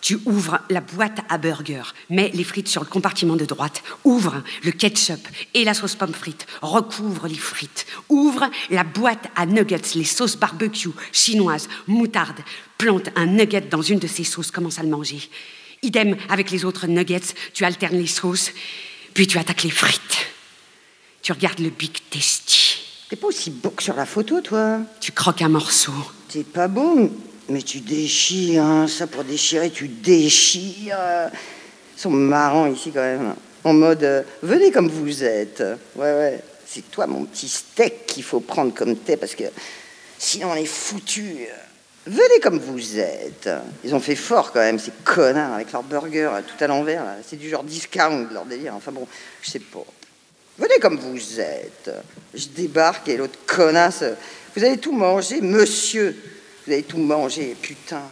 [0.00, 4.42] Tu ouvres la boîte à burger, mets les frites sur le compartiment de droite, ouvre
[4.62, 5.20] le ketchup
[5.54, 10.36] et la sauce pomme frite, recouvre les frites, ouvre la boîte à nuggets, les sauces
[10.36, 12.40] barbecue, chinoises, moutarde,
[12.76, 15.28] plante un nugget dans une de ces sauces, commence à le manger.
[15.82, 18.52] Idem avec les autres nuggets, tu alternes les sauces,
[19.14, 20.26] puis tu attaques les frites.
[21.22, 25.12] Tu regardes le Big Tasty, T'es pas aussi beau que sur la photo, toi tu
[25.12, 25.92] croques un morceau.
[26.28, 27.10] T'es pas beau,
[27.48, 28.86] mais tu déchires, hein.
[28.88, 31.30] Ça, pour déchirer, tu déchires.
[31.96, 33.34] Ils sont marrants ici, quand même.
[33.64, 35.62] En mode, euh, venez comme vous êtes.
[35.96, 36.40] Ouais, ouais.
[36.66, 39.44] C'est toi, mon petit steak, qu'il faut prendre comme t'es, parce que
[40.18, 41.48] sinon, on est foutus.
[42.06, 43.50] Venez comme vous êtes.
[43.84, 47.04] Ils ont fait fort, quand même, ces connards, avec leur burger euh, tout à l'envers.
[47.26, 48.74] C'est du genre discount, leur délire.
[48.74, 49.06] Enfin bon,
[49.42, 49.84] je sais pas.
[50.58, 51.90] Venez comme vous êtes.
[52.34, 54.04] Je débarque et l'autre connasse.
[54.56, 56.16] Vous allez tout manger, monsieur.
[56.68, 58.02] Vous allez tout manger, putain.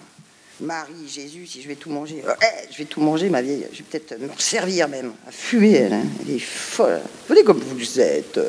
[0.62, 2.23] Marie, Jésus, si je vais tout manger.
[2.27, 3.66] Euh, eh, je vais tout manger, ma vieille.
[3.71, 5.12] Je vais peut-être me servir même.
[5.29, 5.92] À fumer, elle.
[5.92, 6.05] hein.
[6.23, 7.03] Elle est folle.
[7.29, 8.40] Venez comme vous êtes.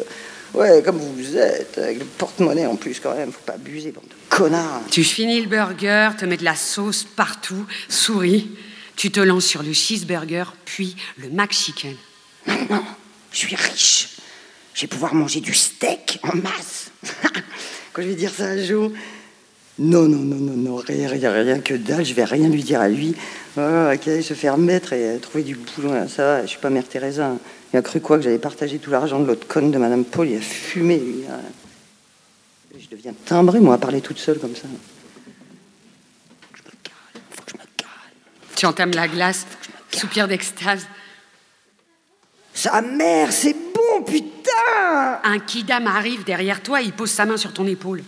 [0.54, 1.78] Ouais, comme vous êtes.
[1.78, 3.34] Avec le porte-monnaie en plus, quand même.
[3.34, 4.84] Faut pas abuser, bande de connards.
[4.90, 8.50] Tu finis le burger, te mets de la sauce partout, souris.
[8.96, 11.98] Tu te lances sur le cheeseburger, puis le McChicken.
[12.46, 12.86] Maintenant,
[13.34, 14.08] je suis riche.
[14.74, 16.92] Je vais pouvoir manger du steak en masse.
[17.92, 18.94] Quand je vais dire ça à Jo,
[19.80, 22.82] non, non, non, non, non, rien, rien, rien que dalle, je vais rien lui dire
[22.82, 23.16] à lui.
[23.58, 26.70] Oh, ok, se faire mettre et trouver du boulot, là, ça va, je suis pas
[26.72, 27.28] mère Teresa.
[27.28, 27.38] hein.
[27.74, 30.28] Il a cru quoi que j'allais partager tout l'argent de l'autre conne de Madame Paul,
[30.30, 31.24] il a fumé, lui.
[32.80, 34.68] Je deviens timbré, moi, à parler toute seule comme ça.
[38.56, 39.46] Tu entames la glace,
[39.92, 40.88] soupir d'extase.
[42.54, 47.54] Sa mère, c'est bon, putain Un kidam arrive derrière toi il pose sa main sur
[47.54, 48.02] ton épaule.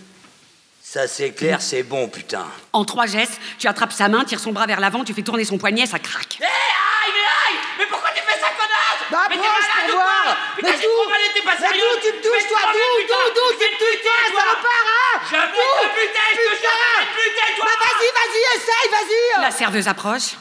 [0.92, 2.44] Ça c'est clair, c'est bon, putain.
[2.72, 5.44] En trois gestes, tu attrapes sa main, tires son bras vers l'avant, tu fais tourner
[5.44, 6.38] son poignet, ça craque.
[6.40, 7.20] Hé, aïe, mais
[7.54, 10.36] aïe Mais pourquoi tu fais ça, connasse Bah, Mais t'es malade pour ou voir.
[10.56, 13.22] Mais Putain, trop t'es pas Mais sérieux tu me touches, toi d'où, putain.
[13.36, 14.42] d'où tu me touches, toi, toi.
[14.42, 19.42] salopard, hein je te jure, Putain je te buter, toi Mais vas-y, vas-y, essaye, vas-y
[19.42, 20.34] La serveuse approche,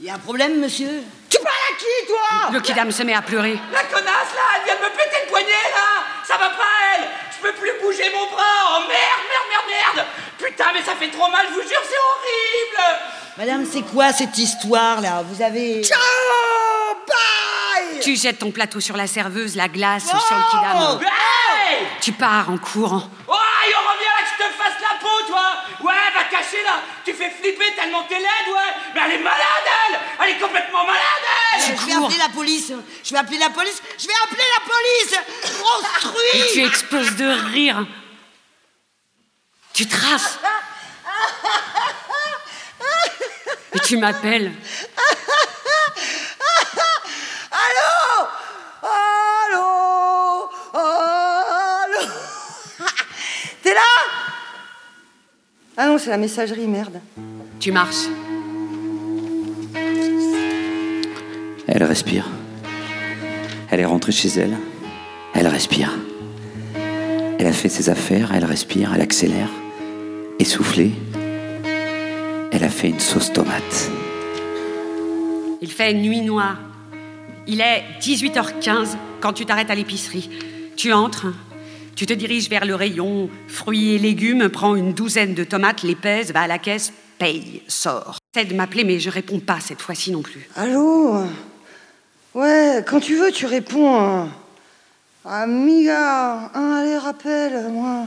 [0.00, 1.02] y a un problème, monsieur?
[1.28, 2.50] Tu parles à qui, toi?
[2.52, 3.58] Le kidam se met à pleurer.
[3.70, 6.73] La connasse, là, elle vient de me péter le poignet, là Ça va pas,
[7.44, 8.42] peux plus bouger mon bras.
[8.76, 10.06] Oh merde, merde, merde, merde.
[10.38, 13.00] Putain, mais ça fait trop mal, je vous jure, c'est horrible.
[13.36, 15.22] Madame, c'est quoi cette histoire, là?
[15.28, 15.82] Vous avez...
[15.82, 15.98] Ciao
[17.06, 18.00] Bye.
[18.00, 21.00] Tu jettes ton plateau sur la serveuse, la glace sur le kidam.
[21.02, 21.86] Hey.
[22.00, 23.02] Tu pars en courant.
[23.28, 23.34] Oh,
[23.68, 25.42] il en revient là que je te fasse la peau, toi.
[25.80, 26.80] Ouais, va te cacher là.
[27.04, 28.72] Tu fais flipper tellement t'es laide, ouais.
[28.94, 29.98] Mais elle est malade, elle.
[30.22, 31.76] Elle est complètement malade, elle.
[31.76, 32.72] Je vais appeler la police.
[33.02, 33.82] Je vais appeler la police.
[33.98, 35.18] Je vais appeler la police
[36.32, 37.86] Et tu exploses de rire.
[39.72, 40.38] Tu traces.
[43.74, 44.52] Et tu m'appelles.
[47.50, 48.28] Allô?
[48.82, 50.50] Allô?
[50.72, 52.08] Allô?
[53.62, 53.80] T'es là?
[55.76, 57.00] Ah non, c'est la messagerie, merde.
[57.58, 58.06] Tu marches.
[61.66, 62.26] Elle respire.
[63.70, 64.56] Elle est rentrée chez elle.
[65.34, 65.90] Elle respire.
[67.38, 69.48] Elle a fait ses affaires, elle respire, elle accélère.
[70.38, 70.92] Essoufflée.
[72.52, 73.90] Elle a fait une sauce tomate.
[75.60, 76.58] Il fait nuit noire.
[77.46, 80.30] Il est 18h15 quand tu t'arrêtes à l'épicerie.
[80.76, 81.26] Tu entres,
[81.96, 85.94] tu te diriges vers le rayon fruits et légumes, prends une douzaine de tomates, les
[85.94, 88.18] pèses, va à la caisse, paye, sort.
[88.34, 90.48] Essaie de m'appeler, mais je réponds pas cette fois-ci non plus.
[90.56, 91.16] Allô?
[92.34, 93.94] Ouais, quand tu veux, tu réponds.
[94.00, 94.28] hein.
[95.24, 98.06] Amiga, allez, rappelle, moi.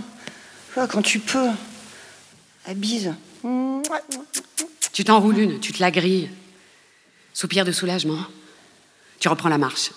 [0.68, 1.50] Tu vois, quand tu peux.
[2.66, 3.14] À bise.
[4.94, 6.30] Tu t'enroules une, tu te la grilles.
[7.34, 8.20] Soupir de soulagement.
[9.20, 9.92] Tu reprends la marche.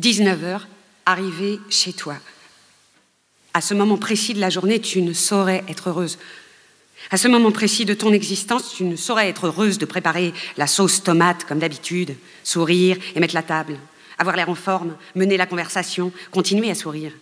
[0.00, 0.60] 19h,
[1.04, 2.16] arrivé chez toi.
[3.52, 6.18] À ce moment précis de la journée, tu ne saurais être heureuse.
[7.10, 10.66] À ce moment précis de ton existence, tu ne saurais être heureuse de préparer la
[10.66, 13.78] sauce tomate comme d'habitude, sourire et mettre la table,
[14.18, 17.12] avoir l'air en forme, mener la conversation, continuer à sourire,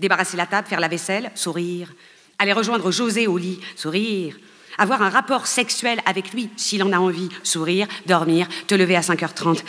[0.00, 1.92] débarrasser la table, faire la vaisselle, sourire,
[2.38, 4.36] aller rejoindre José au lit, sourire,
[4.78, 9.00] avoir un rapport sexuel avec lui s'il en a envie, sourire, dormir, te lever à
[9.00, 9.62] 5h30.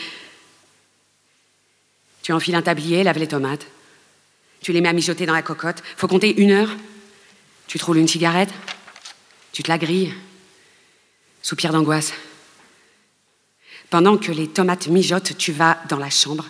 [2.23, 3.67] Tu enfiles un tablier, laves les tomates.
[4.61, 5.83] Tu les mets à mijoter dans la cocotte.
[5.97, 6.69] Faut compter une heure.
[7.67, 8.49] Tu te roules une cigarette.
[9.51, 10.13] Tu te la grilles.
[11.41, 12.13] Soupir d'angoisse.
[13.89, 16.47] Pendant que les tomates mijotent, tu vas dans la chambre,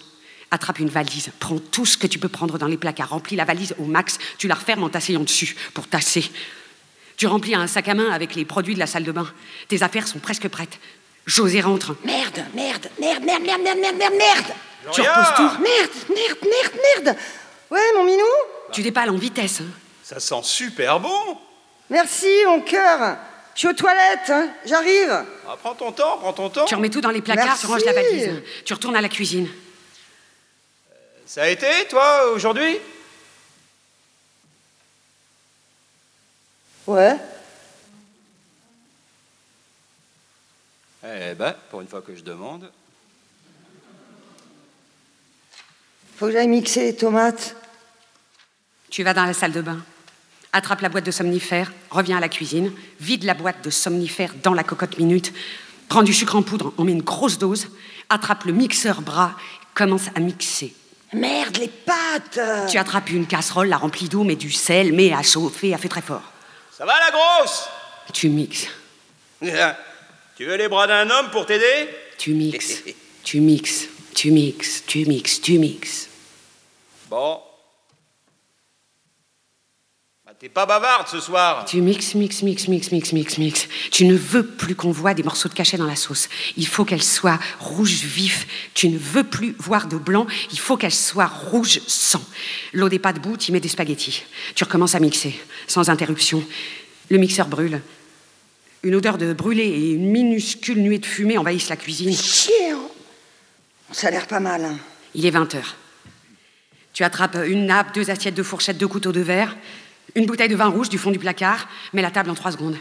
[0.54, 3.44] attrape une valise, prends tout ce que tu peux prendre dans les placards, remplis la
[3.46, 6.32] valise au max, tu la refermes en t'asseyant dessus pour tasser.
[7.18, 9.28] Tu remplis un sac à main avec les produits de la salle de bain.
[9.68, 10.80] Tes affaires sont presque prêtes.
[11.26, 11.96] José rentre.
[12.04, 14.46] Merde, merde, merde, merde, merde, merde, merde, merde, merde
[14.92, 15.62] Tu reposes tout.
[15.62, 16.74] Merde, merde, merde,
[17.06, 17.18] merde
[17.72, 18.24] Ouais, mon minou
[18.72, 19.62] Tu déballes en vitesse.
[19.62, 19.66] hein.
[20.04, 21.38] Ça sent super bon.
[21.90, 23.18] Merci, mon cœur
[23.56, 26.66] Je suis aux toilettes, hein, j'arrive Ah, prends ton temps, prends ton temps.
[26.66, 27.62] Tu remets tout dans les placards, Merci.
[27.62, 28.42] tu ranges la valise.
[28.66, 29.48] Tu retournes à la cuisine.
[31.34, 32.78] Ça a été, toi, aujourd'hui?
[36.86, 37.18] Ouais
[41.04, 42.70] Eh ben, pour une fois que je demande.
[46.18, 47.56] Faut que j'aille mixer les tomates.
[48.92, 49.84] Tu vas dans la salle de bain,
[50.52, 54.54] attrape la boîte de somnifères, reviens à la cuisine, vide la boîte de somnifères dans
[54.54, 55.34] la cocotte minute,
[55.90, 57.70] prends du sucre en poudre, en met une grosse dose,
[58.10, 59.36] attrape le mixeur bras,
[59.74, 60.76] commence à mixer.
[61.14, 65.22] Merde, les pâtes Tu attrapes une casserole, la remplis d'eau, mets du sel, mets à
[65.22, 66.24] chauffer, à fait très fort.
[66.76, 67.68] Ça va, la grosse?
[68.14, 68.68] Tu mixes,
[69.42, 71.90] Tu veux les bras d'un homme pour t'aider?
[72.18, 72.84] Tu mixes,
[73.24, 76.10] tu mixes, tu mixes, tu mixes, tu mixes.
[77.10, 77.40] Bon.
[80.44, 81.64] T'es pas bavarde ce soir.
[81.64, 83.68] Tu mixes, mixes, mixes, mixes, mixes, mixes, mixes.
[83.92, 86.28] Tu ne veux plus qu'on voit des morceaux de cachet dans la sauce.
[86.58, 88.46] Il faut qu'elle soit rouge vif.
[88.74, 90.28] Tu ne veux plus voir de blanc.
[90.52, 92.22] Il faut qu'elle soit rouge sang.
[92.74, 94.24] L'eau des pâtes bout, tu mets des spaghettis.
[94.54, 95.34] Tu recommences à mixer,
[95.66, 96.44] sans interruption.
[97.10, 97.82] Le mixeur brûle.
[98.84, 102.14] Une odeur de brûlé et une minuscule nuée de fumée envahissent la cuisine.
[102.14, 102.74] Chier
[103.94, 104.66] Ça a l'air pas mal.
[104.66, 104.78] hein.
[105.16, 105.78] Il est 20 heures.
[106.92, 109.56] Tu attrapes une nappe, deux assiettes, deux fourchettes, deux couteaux de verre,
[110.16, 112.78] une bouteille de vin rouge du fond du placard, mets la table en trois secondes.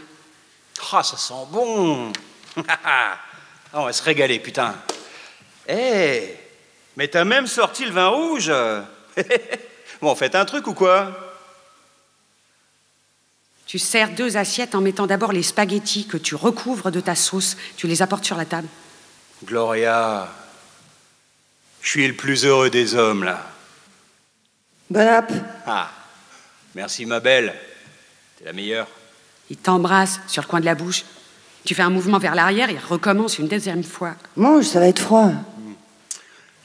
[0.91, 2.11] Ah, ça sent bon.
[2.67, 3.17] Ah,
[3.73, 4.75] on va se régaler, putain.
[5.67, 6.35] Eh,
[6.97, 8.51] mais t'as même sorti le vin rouge.
[10.01, 11.11] bon, faites un truc ou quoi?
[13.65, 17.57] Tu sers deux assiettes en mettant d'abord les spaghettis que tu recouvres de ta sauce.
[17.75, 18.67] Tu les apportes sur la table.
[19.45, 20.31] Gloria,
[21.81, 23.47] je suis le plus heureux des hommes, là.
[24.89, 25.31] Bon app.
[25.65, 25.89] Ah,
[26.75, 27.53] merci, ma belle.
[28.37, 28.87] T'es la meilleure.
[29.49, 31.03] Il t'embrasse sur le coin de la bouche.
[31.65, 34.15] Tu fais un mouvement vers l'arrière et recommence une deuxième fois.
[34.35, 35.31] Mange, ça va être froid.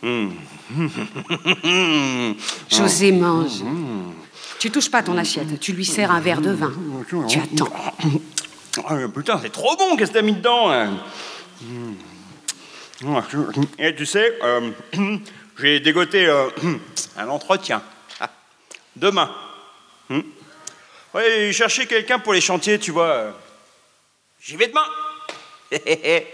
[2.70, 3.62] José mange.
[4.58, 5.60] Tu touches pas ton assiette.
[5.60, 6.72] Tu lui sers un verre de vin.
[7.28, 7.68] Tu attends.
[8.86, 10.90] Ah, putain, c'est trop bon, qu'est-ce que t'as mis dedans hein
[13.78, 14.70] Et tu sais, euh,
[15.58, 16.48] j'ai dégoté euh,
[17.16, 17.82] un entretien.
[18.20, 18.30] Ah,
[18.96, 19.30] Demain.
[20.08, 20.20] Hmm.
[21.14, 23.32] Ouais, chercher quelqu'un pour les chantiers, tu vois.
[24.40, 24.86] J'y vais demain.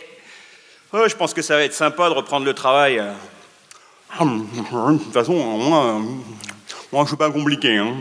[0.93, 3.03] Ouais, je pense que ça va être sympa de reprendre le travail.
[4.17, 5.99] Ah, De toute façon, moi, euh,
[6.93, 7.79] moi je suis pas compliqué.
[7.79, 7.97] Hein.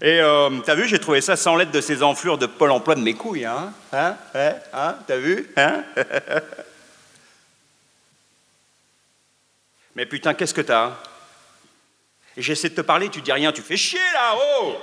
[0.00, 2.94] Et euh, t'as vu, j'ai trouvé ça sans lettre de ces enflures de Pôle emploi
[2.94, 4.16] de mes couilles, hein Hein
[4.72, 5.82] Hein T'as vu Hein
[9.96, 10.96] Mais putain, qu'est-ce que t'as hein?
[12.36, 14.74] Et j'essaie de te parler, tu dis rien, tu fais chier là, oh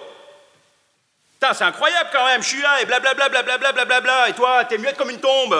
[1.33, 4.77] Putain, c'est incroyable quand même, je suis là et blablabla, blablabla, blablabla, et toi, t'es
[4.77, 5.55] muette comme une tombe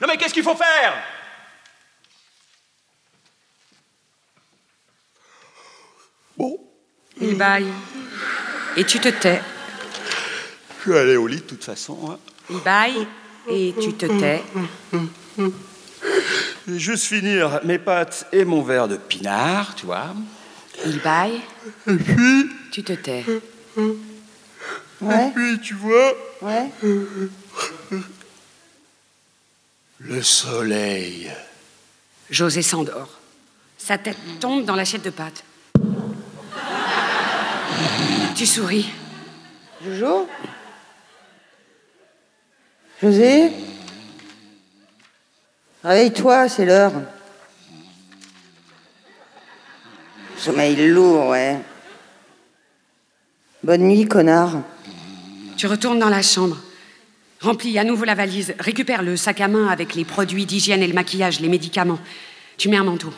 [0.00, 0.94] Non mais qu'est-ce qu'il faut faire?
[6.36, 6.58] Bon,
[7.20, 7.72] Il baille.
[8.76, 9.40] Et tu te tais.
[10.84, 12.10] je vais aller au lit de toute façon.
[12.10, 12.18] hein.
[12.50, 13.06] Il baille
[13.48, 14.42] et tu te tais.
[16.66, 20.08] Je vais juste finir mes pâtes et mon verre de pinard, tu vois.
[20.86, 21.40] Il baille.
[22.70, 23.24] Tu te tais.
[25.00, 26.70] Ouais, Puis tu vois, ouais.
[30.00, 31.30] le soleil.
[32.30, 33.18] José s'endort.
[33.78, 35.44] Sa tête tombe dans l'assiette de pâtes.
[38.34, 38.90] Tu souris.
[39.84, 40.28] Jojo?
[43.02, 43.52] José?
[45.82, 46.92] Réveille-toi, c'est l'heure.
[50.44, 51.58] Sommeil lourd, ouais.
[53.62, 54.60] Bonne nuit, connard.
[55.56, 56.58] Tu retournes dans la chambre.
[57.40, 58.54] Remplis à nouveau la valise.
[58.58, 61.98] Récupère le sac à main avec les produits d'hygiène et le maquillage, les médicaments.
[62.58, 63.10] Tu mets un manteau.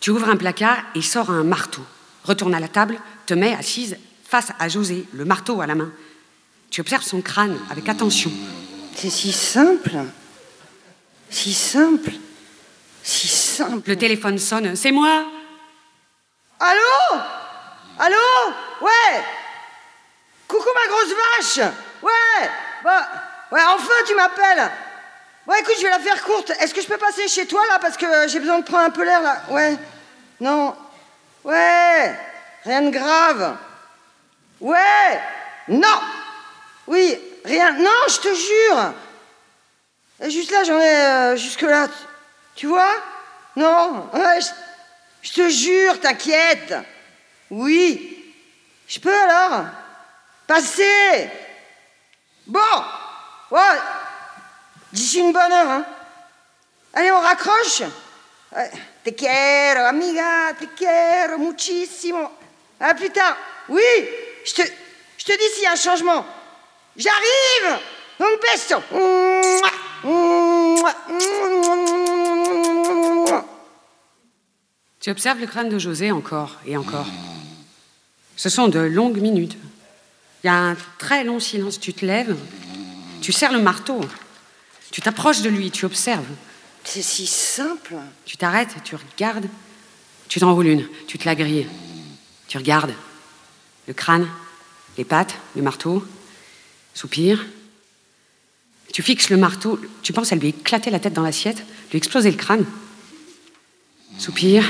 [0.00, 1.82] Tu ouvres un placard et sors un marteau.
[2.24, 5.92] Retourne à la table, te mets assise face à José, le marteau à la main.
[6.68, 8.32] Tu observes son crâne avec attention.
[8.96, 9.98] C'est si simple.
[11.30, 12.10] Si simple.
[13.04, 13.88] Si simple.
[13.88, 14.74] Le téléphone sonne.
[14.74, 15.30] C'est moi
[16.60, 17.20] Allô?
[17.98, 18.52] Allô?
[18.82, 19.24] Ouais
[20.46, 21.68] Coucou ma grosse vache
[22.02, 22.50] Ouais
[22.84, 23.08] Bah,
[23.50, 24.70] ouais, enfin tu m'appelles
[25.46, 26.50] Bon écoute, je vais la faire courte.
[26.50, 28.90] Est-ce que je peux passer chez toi là parce que j'ai besoin de prendre un
[28.90, 29.42] peu l'air là?
[29.48, 29.76] Ouais.
[30.38, 30.76] Non.
[31.44, 32.14] Ouais
[32.64, 33.56] Rien de grave.
[34.60, 35.20] Ouais
[35.68, 35.98] Non
[36.86, 37.72] Oui, rien.
[37.72, 38.92] Non, je te jure
[40.22, 41.88] Et Juste là, j'en ai euh, jusque là.
[42.54, 42.92] Tu vois?
[43.56, 44.38] Non Ouais,
[45.22, 46.74] je te jure, t'inquiète.
[47.50, 48.34] Oui.
[48.86, 49.64] Je peux alors?
[50.46, 51.30] Passer.
[52.46, 52.84] Bon.
[53.50, 53.78] Ouais.
[54.92, 55.84] D'ici une bonne heure, hein.
[56.94, 57.82] Allez, on raccroche?
[59.04, 62.32] Te quiero, amiga, te quiero muchísimo.
[62.80, 63.36] À plus tard.
[63.68, 63.80] Oui,
[64.44, 64.62] je te,
[65.16, 66.26] je te dis s'il y a un changement.
[66.96, 67.78] J'arrive.
[68.18, 69.72] Un beso Mouah.
[70.02, 70.94] Mouah.
[75.00, 77.06] Tu observes le crâne de José encore et encore.
[78.36, 79.56] Ce sont de longues minutes.
[80.44, 81.80] Il y a un très long silence.
[81.80, 82.36] Tu te lèves,
[83.22, 84.00] tu serres le marteau,
[84.90, 86.26] tu t'approches de lui, tu observes.
[86.84, 87.94] C'est si simple.
[88.24, 89.46] Tu t'arrêtes, tu regardes,
[90.28, 91.66] tu t'enroules une, tu te la grilles.
[92.48, 92.92] Tu regardes
[93.86, 94.28] le crâne,
[94.98, 96.04] les pattes, le marteau,
[96.94, 97.46] soupir.
[98.92, 102.30] Tu fixes le marteau, tu penses à lui éclater la tête dans l'assiette, lui exploser
[102.30, 102.66] le crâne.
[104.18, 104.64] Soupir.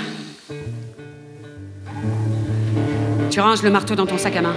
[3.31, 4.55] Tu ranges le marteau dans ton sac à main.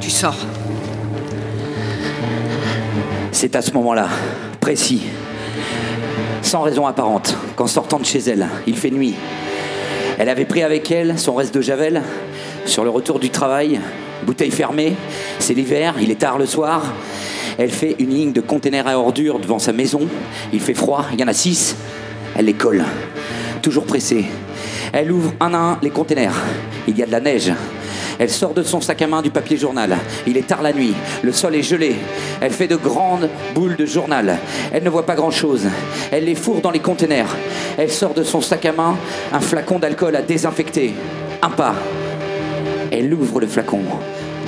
[0.00, 0.36] Tu sors.
[3.30, 4.08] C'est à ce moment-là,
[4.58, 5.02] précis,
[6.40, 9.14] sans raison apparente, qu'en sortant de chez elle, il fait nuit.
[10.18, 12.02] Elle avait pris avec elle son reste de javel
[12.64, 13.80] sur le retour du travail,
[14.24, 14.94] bouteille fermée,
[15.38, 16.94] c'est l'hiver, il est tard le soir.
[17.58, 20.08] Elle fait une ligne de containers à ordures devant sa maison.
[20.54, 21.76] Il fait froid, il y en a six.
[22.34, 22.84] Elle les colle,
[23.60, 24.24] toujours pressée.
[24.92, 26.34] Elle ouvre un à un les containers.
[26.86, 27.52] Il y a de la neige.
[28.18, 29.96] Elle sort de son sac à main du papier journal.
[30.26, 30.94] Il est tard la nuit.
[31.22, 31.94] Le sol est gelé.
[32.40, 34.38] Elle fait de grandes boules de journal.
[34.72, 35.66] Elle ne voit pas grand-chose.
[36.10, 37.36] Elle les fourre dans les containers.
[37.76, 38.96] Elle sort de son sac à main
[39.32, 40.94] un flacon d'alcool à désinfecter.
[41.42, 41.74] Un pas.
[42.90, 43.82] Elle ouvre le flacon.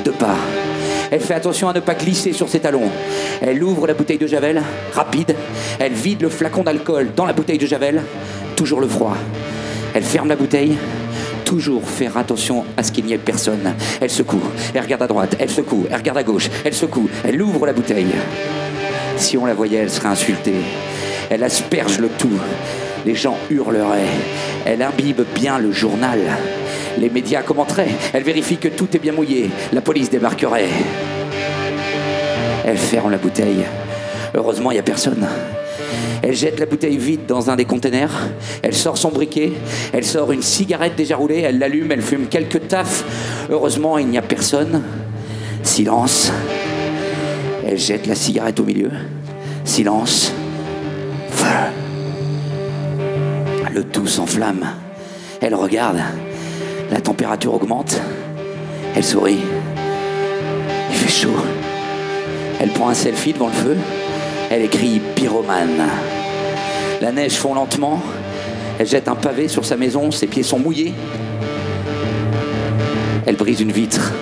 [0.05, 0.35] Deux pas.
[1.13, 2.89] Elle fait attention à ne pas glisser sur ses talons.
[3.41, 4.63] Elle ouvre la bouteille de Javel,
[4.95, 5.35] rapide.
[5.79, 8.03] Elle vide le flacon d'alcool dans la bouteille de Javel.
[8.57, 9.17] Toujours le froid.
[10.11, 10.77] Ferme la bouteille.
[11.45, 13.77] Toujours faire attention à ce qu'il n'y ait personne.
[14.01, 14.43] Elle secoue.
[14.75, 15.37] Elle regarde à droite.
[15.39, 15.87] Elle secoue.
[15.89, 16.51] Elle regarde à gauche.
[16.65, 17.09] Elle secoue.
[17.25, 18.11] Elle ouvre la bouteille.
[19.17, 20.63] Si on la voyait, elle serait insultée.
[21.31, 22.41] Elle asperge le tout.
[23.07, 24.01] Les gens hurleraient.
[24.67, 26.19] Elle imbibe bien le journal.
[26.99, 27.95] Les médias commenteraient.
[28.13, 29.49] Elle vérifie que tout est bien mouillé.
[29.73, 30.71] La police débarquerait.
[32.65, 33.65] Elle ferme la bouteille.
[34.35, 35.25] Heureusement, il n'y a personne.
[36.23, 38.29] Elle jette la bouteille vide dans un des containers.
[38.63, 39.53] Elle sort son briquet.
[39.93, 41.41] Elle sort une cigarette déjà roulée.
[41.41, 41.93] Elle l'allume.
[41.93, 43.05] Elle fume quelques taffes.
[43.51, 44.83] Heureusement, il n'y a personne.
[45.63, 46.33] Silence.
[47.67, 48.91] Elle jette la cigarette au milieu.
[49.65, 50.33] Silence.
[51.31, 51.47] Feu.
[53.73, 54.67] Le tout s'enflamme.
[55.41, 56.01] Elle regarde.
[56.91, 58.01] La température augmente.
[58.95, 59.39] Elle sourit.
[60.91, 61.37] Il fait chaud.
[62.59, 63.77] Elle prend un selfie devant le feu.
[64.53, 65.89] Elle écrit pyromane.
[67.01, 68.03] La neige fond lentement.
[68.81, 70.11] Elle jette un pavé sur sa maison.
[70.11, 70.93] Ses pieds sont mouillés.
[73.27, 74.13] Elle brise une vitre.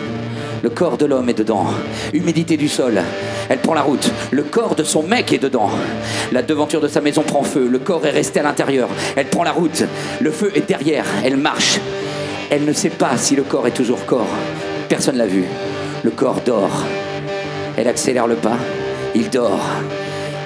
[0.63, 1.69] Le corps de l'homme est dedans.
[2.13, 3.01] Humidité du sol.
[3.49, 4.13] Elle prend la route.
[4.31, 5.71] Le corps de son mec est dedans.
[6.31, 7.67] La devanture de sa maison prend feu.
[7.67, 8.91] Le corps est resté à l'intérieur.
[9.17, 9.85] Elle prend la route.
[10.21, 11.07] Le feu est derrière.
[11.25, 11.81] Elle marche.
[12.51, 14.29] Elle ne sait pas si le corps est toujours corps.
[14.91, 15.45] Personne l'a vu.
[16.03, 16.85] Le corps dort.
[17.79, 18.59] Elle accélère le pas.
[19.15, 19.65] Il dort.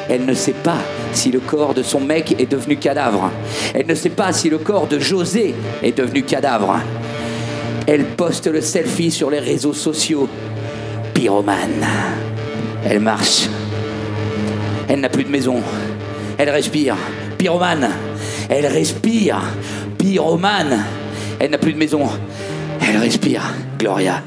[0.09, 0.79] Elle ne sait pas
[1.13, 3.31] si le corps de son mec est devenu cadavre.
[3.75, 6.81] Elle ne sait pas si le corps de José est devenu cadavre.
[7.87, 10.29] Elle poste le selfie sur les réseaux sociaux.
[11.15, 11.87] Pyromane.
[12.85, 13.49] Elle marche.
[14.89, 15.61] Elle n'a plus de maison.
[16.39, 16.97] Elle respire.
[17.39, 17.91] Pyromane.
[18.49, 19.41] Elle respire.
[19.99, 20.85] Pyromane.
[21.39, 22.09] Elle n'a plus de maison.
[22.81, 23.43] Elle respire.
[23.79, 24.23] Gloria.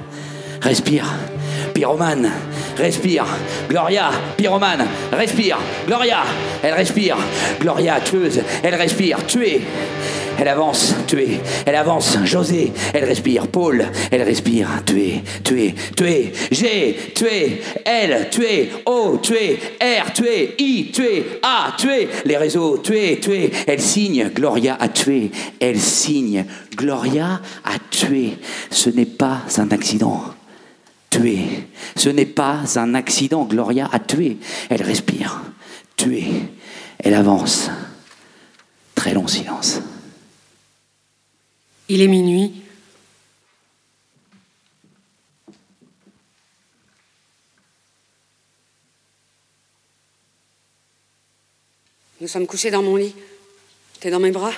[0.62, 1.06] Respire.
[1.76, 2.32] Pyromane.
[2.78, 3.26] respire.
[3.68, 5.58] Gloria, pyromane, respire.
[5.86, 6.20] Gloria,
[6.64, 7.18] elle respire.
[7.60, 9.26] Gloria, tueuse, elle respire.
[9.28, 9.62] Tuée.
[10.38, 11.42] Elle avance, tuée.
[11.66, 13.48] Elle avance, José, elle respire.
[13.48, 14.70] Paul, elle respire.
[14.86, 16.32] Tuée, tuée, tuée.
[16.50, 17.62] G, tuée.
[17.84, 18.72] L, tuée.
[18.86, 19.60] O, tuée.
[19.82, 20.56] R, tuée.
[20.58, 21.40] I, tuée.
[21.44, 22.08] A, tuée.
[22.24, 23.52] Les réseaux, tuée, tuée.
[23.68, 24.30] Elle signe.
[24.34, 25.30] Gloria a tué.
[25.60, 26.46] Elle signe.
[26.74, 28.38] Gloria a tué.
[28.70, 30.22] Ce n'est pas un accident.
[31.16, 31.64] Tué.
[31.96, 33.46] Ce n'est pas un accident.
[33.46, 34.38] Gloria a tué.
[34.70, 35.42] Elle respire.
[35.96, 36.28] Tuée.
[37.00, 37.70] Elle avance.
[38.96, 39.80] Très long silence.
[41.88, 42.64] Il est minuit.
[52.20, 53.16] Nous sommes couchés dans mon lit.
[54.02, 54.52] T'es dans mes bras.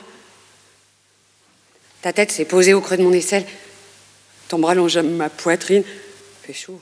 [2.02, 3.46] Ta tête s'est posée au creux de mon aisselle.
[4.48, 5.84] Ton bras longe ma poitrine.
[6.54, 6.82] Chaud.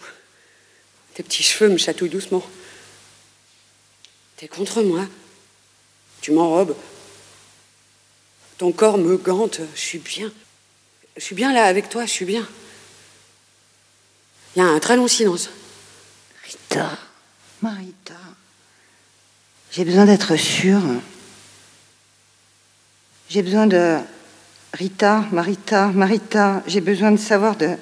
[1.14, 2.46] Tes petits cheveux me chatouillent doucement.
[4.38, 5.06] T'es contre moi.
[6.22, 6.76] Tu m'enrobes.
[8.58, 9.62] Ton corps me gante.
[9.76, 10.32] Je suis bien.
[11.16, 12.48] Je suis bien là avec toi, je suis bien.
[14.56, 15.50] Il y a un très long silence.
[16.44, 16.98] Rita,
[17.62, 18.14] Marita,
[19.72, 20.82] j'ai besoin d'être sûre.
[23.30, 23.98] J'ai besoin de
[24.74, 26.64] Rita, Marita, Marita.
[26.68, 27.76] J'ai besoin de savoir de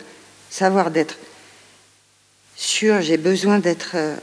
[0.49, 1.15] savoir d'être
[2.55, 3.01] sûre.
[3.01, 4.15] J'ai besoin d'être euh,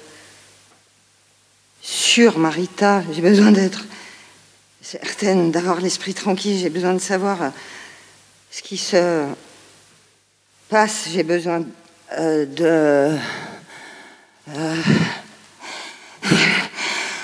[1.83, 3.03] sûre, Marita.
[3.13, 3.85] J'ai besoin d'être
[4.83, 6.59] certaine, d'avoir l'esprit tranquille.
[6.59, 7.49] J'ai besoin de savoir euh,
[8.51, 9.27] ce qui se
[10.69, 11.09] passe.
[11.13, 11.65] J'ai besoin
[12.19, 13.17] euh, de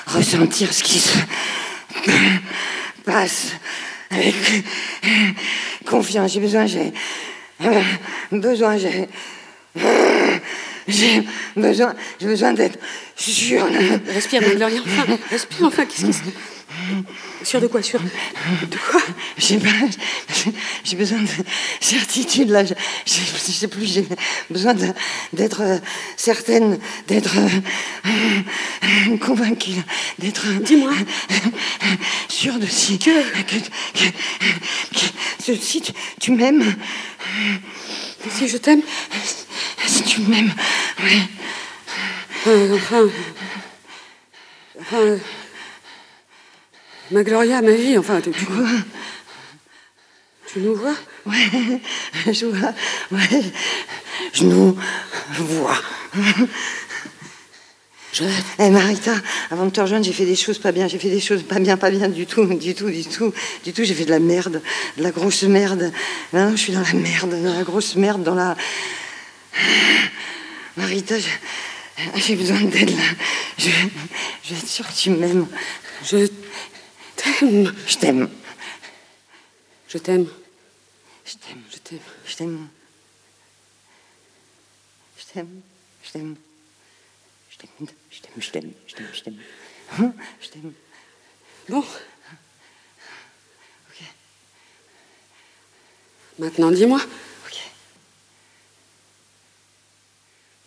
[0.06, 1.18] ressentir ce qui se
[3.04, 3.52] passe
[4.10, 4.34] avec
[5.86, 6.32] confiance.
[6.32, 6.92] J'ai besoin, j'ai
[8.30, 9.08] besoin, j'ai
[10.88, 11.22] j'ai
[11.56, 12.78] besoin, j'ai besoin d'être
[13.16, 13.66] sûre.
[14.12, 16.20] Respire, mais Gloria, enfin, respire, enfin, qu'est-ce qui se...
[17.42, 19.00] Sûr de quoi Sûr de quoi?
[19.38, 19.68] J'ai pas,
[20.84, 21.28] j'ai besoin de
[21.80, 22.64] certitude là.
[22.64, 22.74] Je,
[23.06, 23.86] je, je sais plus.
[23.86, 24.06] J'ai
[24.50, 24.74] besoin
[25.32, 25.62] d'être
[26.16, 26.78] certaine,
[27.08, 27.36] d'être
[28.04, 29.70] euh, convaincue,
[30.18, 30.46] d'être.
[30.60, 30.92] Dis-moi.
[32.28, 34.10] sûre de si que, que, que-
[35.46, 36.74] que- si tu, tu m'aimes,
[38.36, 38.82] Si je t'aime?
[39.84, 40.52] Si tu m'aimes,
[41.02, 41.22] oui.
[42.74, 43.08] Enfin...
[47.10, 48.46] Ma Gloria, ma vie, enfin, tu, tu,
[50.52, 51.80] tu nous vois Ouais,
[52.32, 52.72] je vois,
[53.12, 53.42] ouais,
[54.32, 54.76] je nous
[55.38, 55.78] vois.
[58.12, 58.24] Je...
[58.58, 59.12] Eh Marita,
[59.50, 61.58] avant de te rejoindre, j'ai fait des choses pas bien, j'ai fait des choses pas
[61.58, 63.32] bien, pas bien du tout, du tout, du tout,
[63.64, 64.62] du tout, j'ai fait de la merde,
[64.96, 65.92] de la grosse merde.
[66.32, 68.56] Maintenant, je suis dans la merde, dans la grosse merde, dans la...
[70.76, 71.16] Marita,
[72.16, 73.04] j'ai besoin d'aide là.
[73.58, 73.70] Je,
[74.44, 75.46] je vais être sûre que tu m'aimes.
[76.04, 76.26] Je
[77.16, 77.74] t'aime.
[77.86, 78.28] Je t'aime.
[79.88, 80.28] Je t'aime.
[81.24, 81.62] Je t'aime.
[81.64, 82.00] Je t'aime.
[82.26, 82.68] Je t'aime.
[85.18, 85.48] Je t'aime.
[86.02, 86.36] Je t'aime.
[87.50, 87.86] Je t'aime.
[88.10, 88.36] Je t'aime.
[88.40, 88.72] Je t'aime.
[88.86, 89.08] Je t'aime.
[89.14, 89.38] Je t'aime.
[89.98, 90.72] Hein Je t'aime.
[91.68, 91.84] Bon.
[96.38, 97.00] Maintenant, dis-moi.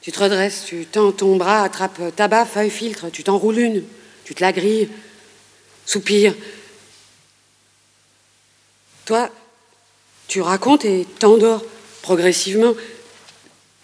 [0.09, 3.83] Tu te redresses, tu tends ton bras, attrape tabac, feuille, filtre, tu t'enroules une,
[4.25, 4.89] tu te la grilles,
[5.85, 6.33] soupire.
[9.05, 9.29] Toi,
[10.27, 11.63] tu racontes et t'endors
[12.01, 12.73] progressivement.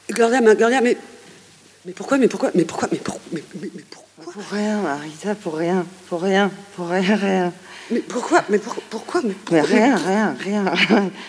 [0.09, 0.97] Gloria, ma Gloria, mais,
[1.85, 5.35] mais pourquoi, mais pourquoi, mais pourquoi, mais, pour- mais, mais- mais pourquoi, Pour rien, Marita,
[5.35, 5.85] pour rien.
[6.09, 6.49] Pour rien.
[6.75, 7.53] Pour rien, rien.
[7.91, 10.73] mais pourquoi, mais pour- pourquoi, mais, Mais pourquoi- rien, rien, rien.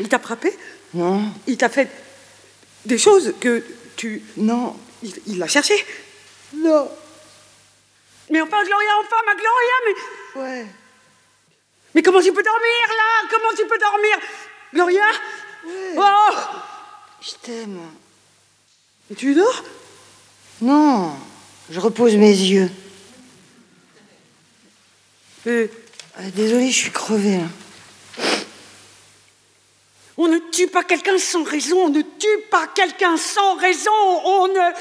[0.01, 0.57] Il t'a frappé?
[0.95, 1.91] Non, Il t'a fait
[2.87, 3.63] des choses que
[3.97, 5.75] tu, non, il l'a cherché
[6.55, 6.89] non.
[8.31, 10.41] Mais enfin, Gloria, enfin, ma Gloria, mais.
[10.41, 10.67] Ouais.
[11.95, 13.29] Mais comment tu peux dormir là?
[13.31, 14.17] Comment tu peux dormir?
[14.73, 15.05] Gloria?
[15.97, 16.31] Oh
[17.21, 17.81] Je t'aime.
[19.17, 19.65] Tu dors?
[20.61, 21.17] Non,
[21.71, 22.71] je repose mes yeux.
[25.45, 25.71] Mais
[26.17, 27.39] Ah, Désolée, je suis crevée.
[27.39, 27.45] là.
[30.19, 34.49] On ne tue pas quelqu'un sans raison, on ne tue pas quelqu'un sans raison, on
[34.49, 34.73] ne.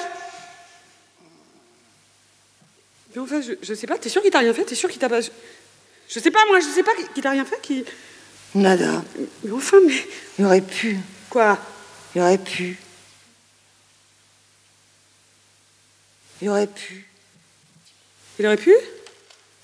[3.13, 4.63] Mais enfin, je, je sais pas, t'es sûr qu'il t'a rien fait?
[4.63, 5.21] T'es sûr qu'il t'a pas.
[5.21, 5.29] Je,
[6.07, 7.83] je sais pas, moi, je sais pas qu'il t'a rien fait qui.
[8.53, 9.03] Nada.
[9.43, 10.07] Mais enfin, mais.
[10.39, 10.97] Il aurait pu.
[11.29, 11.57] Quoi?
[12.15, 12.77] Il aurait pu.
[16.41, 17.07] Il aurait pu.
[18.39, 18.73] Il aurait pu?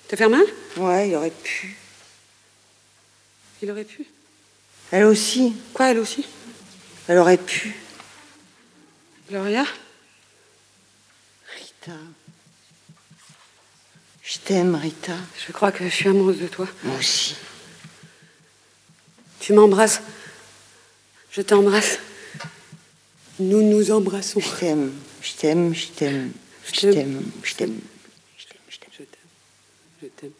[0.08, 0.44] Te faire mal?
[0.76, 1.76] Ouais, il aurait pu.
[3.62, 4.06] Il aurait pu.
[4.92, 5.54] Elle aussi.
[5.72, 6.24] Quoi, elle aussi
[7.08, 7.74] Elle aurait pu.
[9.28, 9.64] Gloria
[11.56, 11.92] Rita.
[14.22, 15.14] Je t'aime, Rita.
[15.46, 16.68] Je crois que je suis amoureuse de toi.
[16.84, 17.34] Moi aussi.
[19.40, 20.02] Tu m'embrasses.
[21.30, 21.98] Je t'embrasse.
[23.40, 24.40] Nous nous embrassons.
[24.40, 26.32] Je t'aime, je t'aime, je t'aime,
[26.66, 26.92] je Je t'aime.
[26.92, 27.80] t'aime, je t'aime.
[28.36, 28.60] Je t'aime.
[28.68, 28.90] Je t'aime.
[28.92, 29.30] Je t'aime.
[30.02, 30.32] Je t'aime.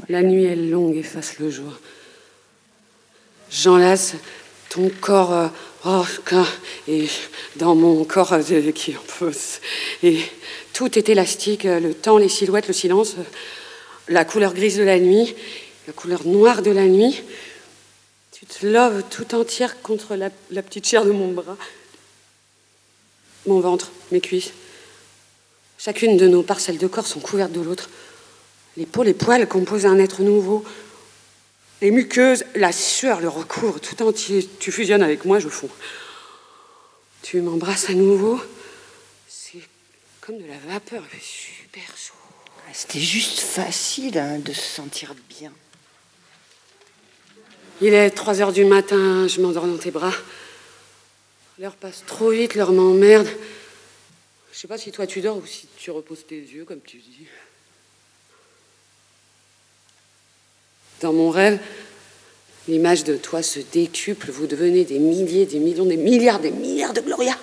[0.08, 1.78] La nuit est longue et fasse le jour.
[3.50, 4.14] J'enlace
[4.68, 5.48] ton corps euh,
[5.84, 6.04] oh,
[6.86, 7.06] et
[7.56, 9.60] dans mon corps euh, qui en pose.
[10.02, 10.20] Et
[10.72, 13.22] tout est élastique, euh, le temps, les silhouettes, le silence, euh,
[14.08, 15.34] la couleur grise de la nuit,
[15.86, 17.22] la couleur noire de la nuit.
[18.32, 20.30] Tu te loves tout entière contre la
[20.62, 21.58] petite chair de mon bras,
[23.46, 24.52] mon ventre, mes cuisses.
[25.76, 27.90] Chacune de nos parcelles de corps sont couvertes de l'autre.
[28.81, 30.64] Les peaux, les poils composent un être nouveau.
[31.83, 34.49] Les muqueuses, la sueur le recouvre tout entier.
[34.59, 35.68] Tu fusionnes avec moi, je fonds.
[37.20, 38.41] Tu m'embrasses à nouveau.
[39.28, 39.61] C'est
[40.22, 42.14] comme de la vapeur, fait super chaud.
[42.66, 45.53] Ah, C'était juste facile hein, de se sentir bien.
[47.83, 50.14] Il est 3 heures du matin, je m'endors dans tes bras.
[51.59, 53.28] L'heure passe trop vite, l'heure m'emmerde.
[54.55, 56.97] Je sais pas si toi tu dors ou si tu reposes tes yeux, comme tu
[56.97, 57.26] dis.
[61.01, 61.59] Dans mon rêve,
[62.68, 66.92] l'image de toi se décuple, vous devenez des milliers, des millions, des milliards, des milliards
[66.92, 67.36] de Gloria.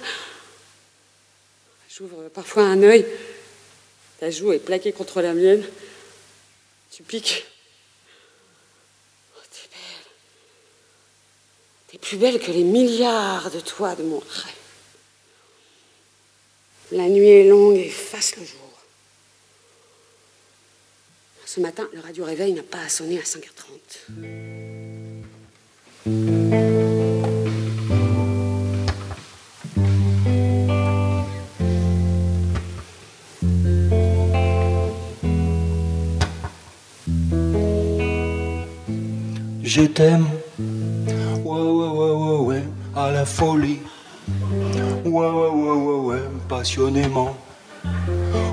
[1.90, 3.06] J'ouvre parfois un œil,
[4.20, 5.64] ta joue est plaquée contre la mienne.
[6.92, 7.46] Tu piques.
[9.36, 10.06] Oh, t'es belle.
[11.88, 14.54] T'es plus belle que les milliards de toi de mon rêve.
[16.92, 18.67] La nuit est longue et fasse le jour.
[21.50, 24.04] Ce matin, le radio réveil n'a pas sonné à 5h30.
[39.64, 40.28] Je t'aime,
[40.60, 43.80] ouais, ouais, ouais, ouais, ouais, à la folie.
[45.06, 47.38] Ouais, ouais, ouais, ouais, ouais, passionnément.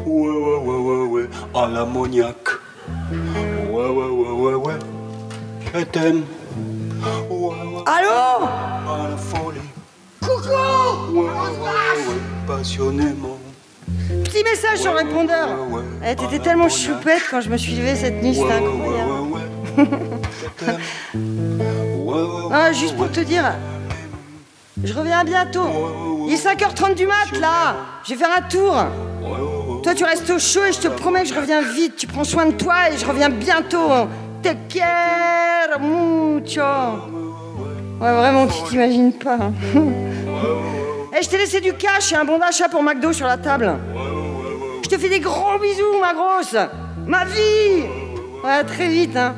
[0.07, 2.53] Ouais, ouais, ouais, ouais, ouais, à l'ammoniaque.
[3.85, 4.78] Ouais, ouais, ouais, ouais, ouais,
[5.74, 6.24] je t'aime.
[7.28, 7.55] Ouais, ouais,
[7.85, 9.59] Allô à la folie.
[10.22, 11.28] Coucou Ouais,
[12.47, 13.37] passionnément.
[14.24, 15.49] Petit message sur répondeur.
[15.68, 15.82] Ouais, ouais,
[16.12, 19.11] Eh, T'étais tellement choupette quand je me suis levée cette nuit, c'était incroyable.
[22.51, 23.45] Ah, juste pour te dire,
[24.82, 26.24] je reviens bientôt.
[26.26, 27.76] Il est 5h30 du mat là.
[28.05, 28.74] Je vais faire un tour.
[29.85, 31.97] Toi, tu restes au chaud et je te promets que je reviens vite.
[31.97, 34.09] Tu prends soin de toi et je reviens bientôt.
[34.43, 36.62] Te quiero mucho.
[38.01, 39.35] Ouais, vraiment, tu t'imagines pas.
[39.35, 39.53] hein.
[41.16, 43.72] Eh, je t'ai laissé du cash et un bon d'achat pour McDo sur la table.
[44.82, 46.57] Je te fais des gros bisous, ma grosse.
[47.07, 47.85] Ma vie.
[48.43, 49.37] Ouais, très vite, hein.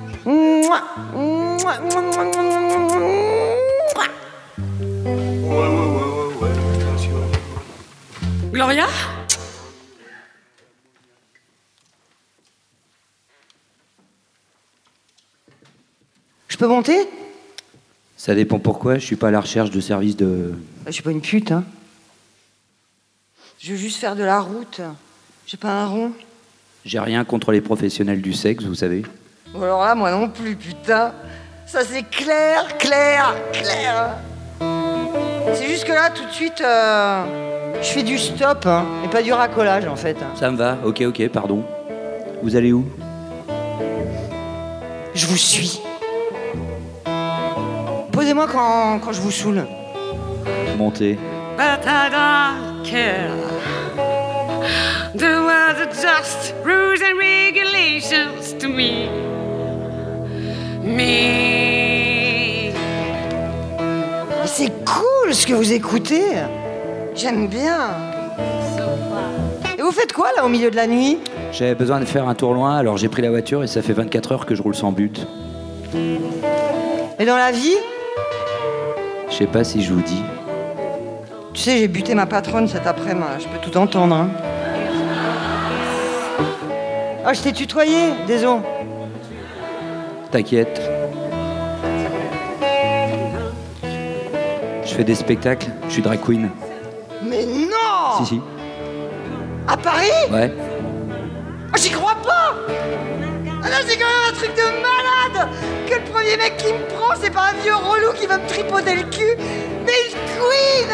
[8.52, 8.86] Gloria?
[16.56, 17.06] Je peux monter?
[18.16, 20.54] Ça dépend pourquoi, je suis pas à la recherche de services de.
[20.86, 21.64] Je suis pas une pute, hein.
[23.58, 24.80] Je veux juste faire de la route.
[25.46, 26.12] J'ai pas un rond.
[26.86, 29.02] J'ai rien contre les professionnels du sexe, vous savez.
[29.52, 31.12] Bon, alors là, moi non plus, putain.
[31.66, 34.16] Ça, c'est clair, clair, clair.
[35.52, 39.22] C'est juste que là, tout de suite, euh, je fais du stop, hein, et pas
[39.22, 40.16] du racolage, en fait.
[40.34, 41.62] Ça me va, ok, ok, pardon.
[42.42, 42.86] Vous allez où?
[45.14, 45.82] Je vous suis.
[48.16, 49.66] Posez-moi quand, quand je vous saoule.
[50.78, 51.18] Montez.
[51.58, 53.30] But I don't care.
[55.14, 59.10] The words are just rules and regulations to me.
[64.46, 66.24] C'est cool ce que vous écoutez.
[67.14, 67.90] J'aime bien.
[69.78, 71.18] Et vous faites quoi là au milieu de la nuit?
[71.52, 73.92] J'avais besoin de faire un tour loin, alors j'ai pris la voiture et ça fait
[73.92, 75.26] 24 heures que je roule sans but.
[77.18, 77.76] Et dans la vie?
[79.28, 80.22] Je sais pas si je vous dis.
[81.52, 84.14] Tu sais, j'ai buté ma patronne cet après-midi, je peux tout entendre.
[84.14, 84.28] Hein.
[87.26, 88.60] Oh, je t'ai tutoyé, désolé.
[90.30, 90.80] T'inquiète.
[94.84, 96.50] Je fais des spectacles, je suis drag queen.
[97.22, 98.40] Mais non Si, si.
[99.66, 100.52] À Paris Ouais.
[101.72, 102.54] Oh, J'y crois pas
[103.64, 104.82] Ah là, c'est quand même un truc de le
[106.26, 109.02] premier mec qui me prend, c'est pas un vieux relou qui va me tripoter le
[109.02, 109.36] cul
[109.84, 110.88] Mais une queen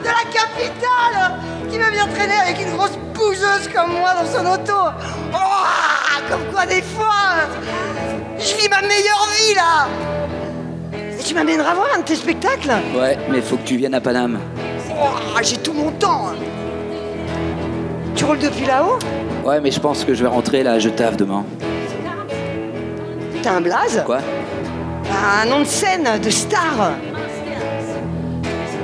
[0.00, 1.38] de la capitale
[1.70, 4.72] qui veut bien traîner avec une grosse bougeuse comme moi dans son auto.
[5.34, 7.46] Oh, comme quoi des fois,
[8.38, 9.88] je vis ma meilleure vie là.
[11.18, 12.72] Et tu m'amèneras voir un de tes spectacles?
[12.96, 14.40] Ouais, mais faut que tu viennes à Paname.
[14.90, 16.30] Oh, J'ai tout mon temps.
[18.16, 18.98] Tu roules depuis là-haut?
[19.44, 21.44] Ouais, mais je pense que je vais rentrer là, je taffe demain.
[23.42, 24.02] T'as un blaze?
[24.04, 24.18] Quoi?
[25.12, 26.92] Un nom de scène, de star.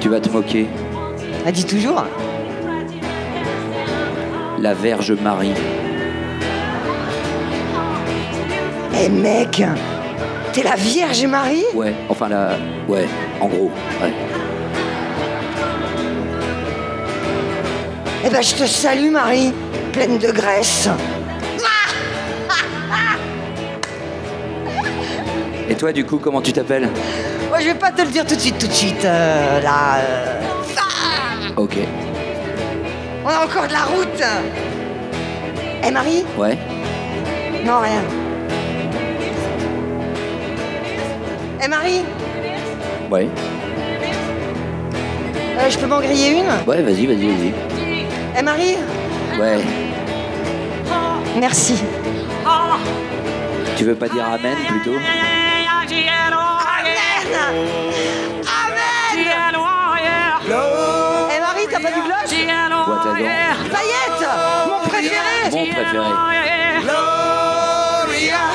[0.01, 0.67] Tu vas te moquer.
[1.45, 2.05] Elle dit toujours.
[4.59, 5.55] La Vierge Marie.
[8.99, 9.63] Eh mec,
[10.53, 11.65] t'es la Vierge Marie?
[11.75, 12.57] Ouais, enfin la.
[12.89, 13.07] Ouais,
[13.41, 13.71] en gros.
[14.03, 14.13] Ouais.
[18.25, 19.53] Eh ben je te salue Marie,
[19.93, 20.89] pleine de graisse.
[25.77, 26.89] Et toi, du coup, comment tu t'appelles
[27.51, 29.05] Moi je vais pas te le dire tout de suite, tout de suite.
[29.05, 30.41] euh, là, euh,
[31.59, 31.77] Ok.
[33.23, 34.23] on a encore de la route.
[35.87, 36.57] Eh Marie Ouais.
[37.67, 38.01] Non rien.
[41.63, 42.01] Eh Marie,
[43.11, 43.29] Ouais.
[45.59, 47.55] euh, je peux m'en griller une Ouais, vas-y, vas-y, vas-y.
[48.39, 48.77] Eh Marie,
[49.39, 49.59] Ouais.
[51.39, 51.75] merci.
[53.77, 54.97] Tu veux pas dire Amen plutôt?
[61.31, 62.31] Eh Marie, t'as pas du blush.
[63.71, 64.29] Paillette,
[64.69, 65.51] mon préféré.
[65.53, 66.09] Mon préféré.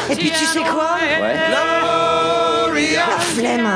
[0.10, 1.36] Et puis tu sais quoi Ouais.
[2.96, 3.70] La flemme.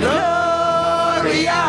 [0.00, 1.65] Gloria.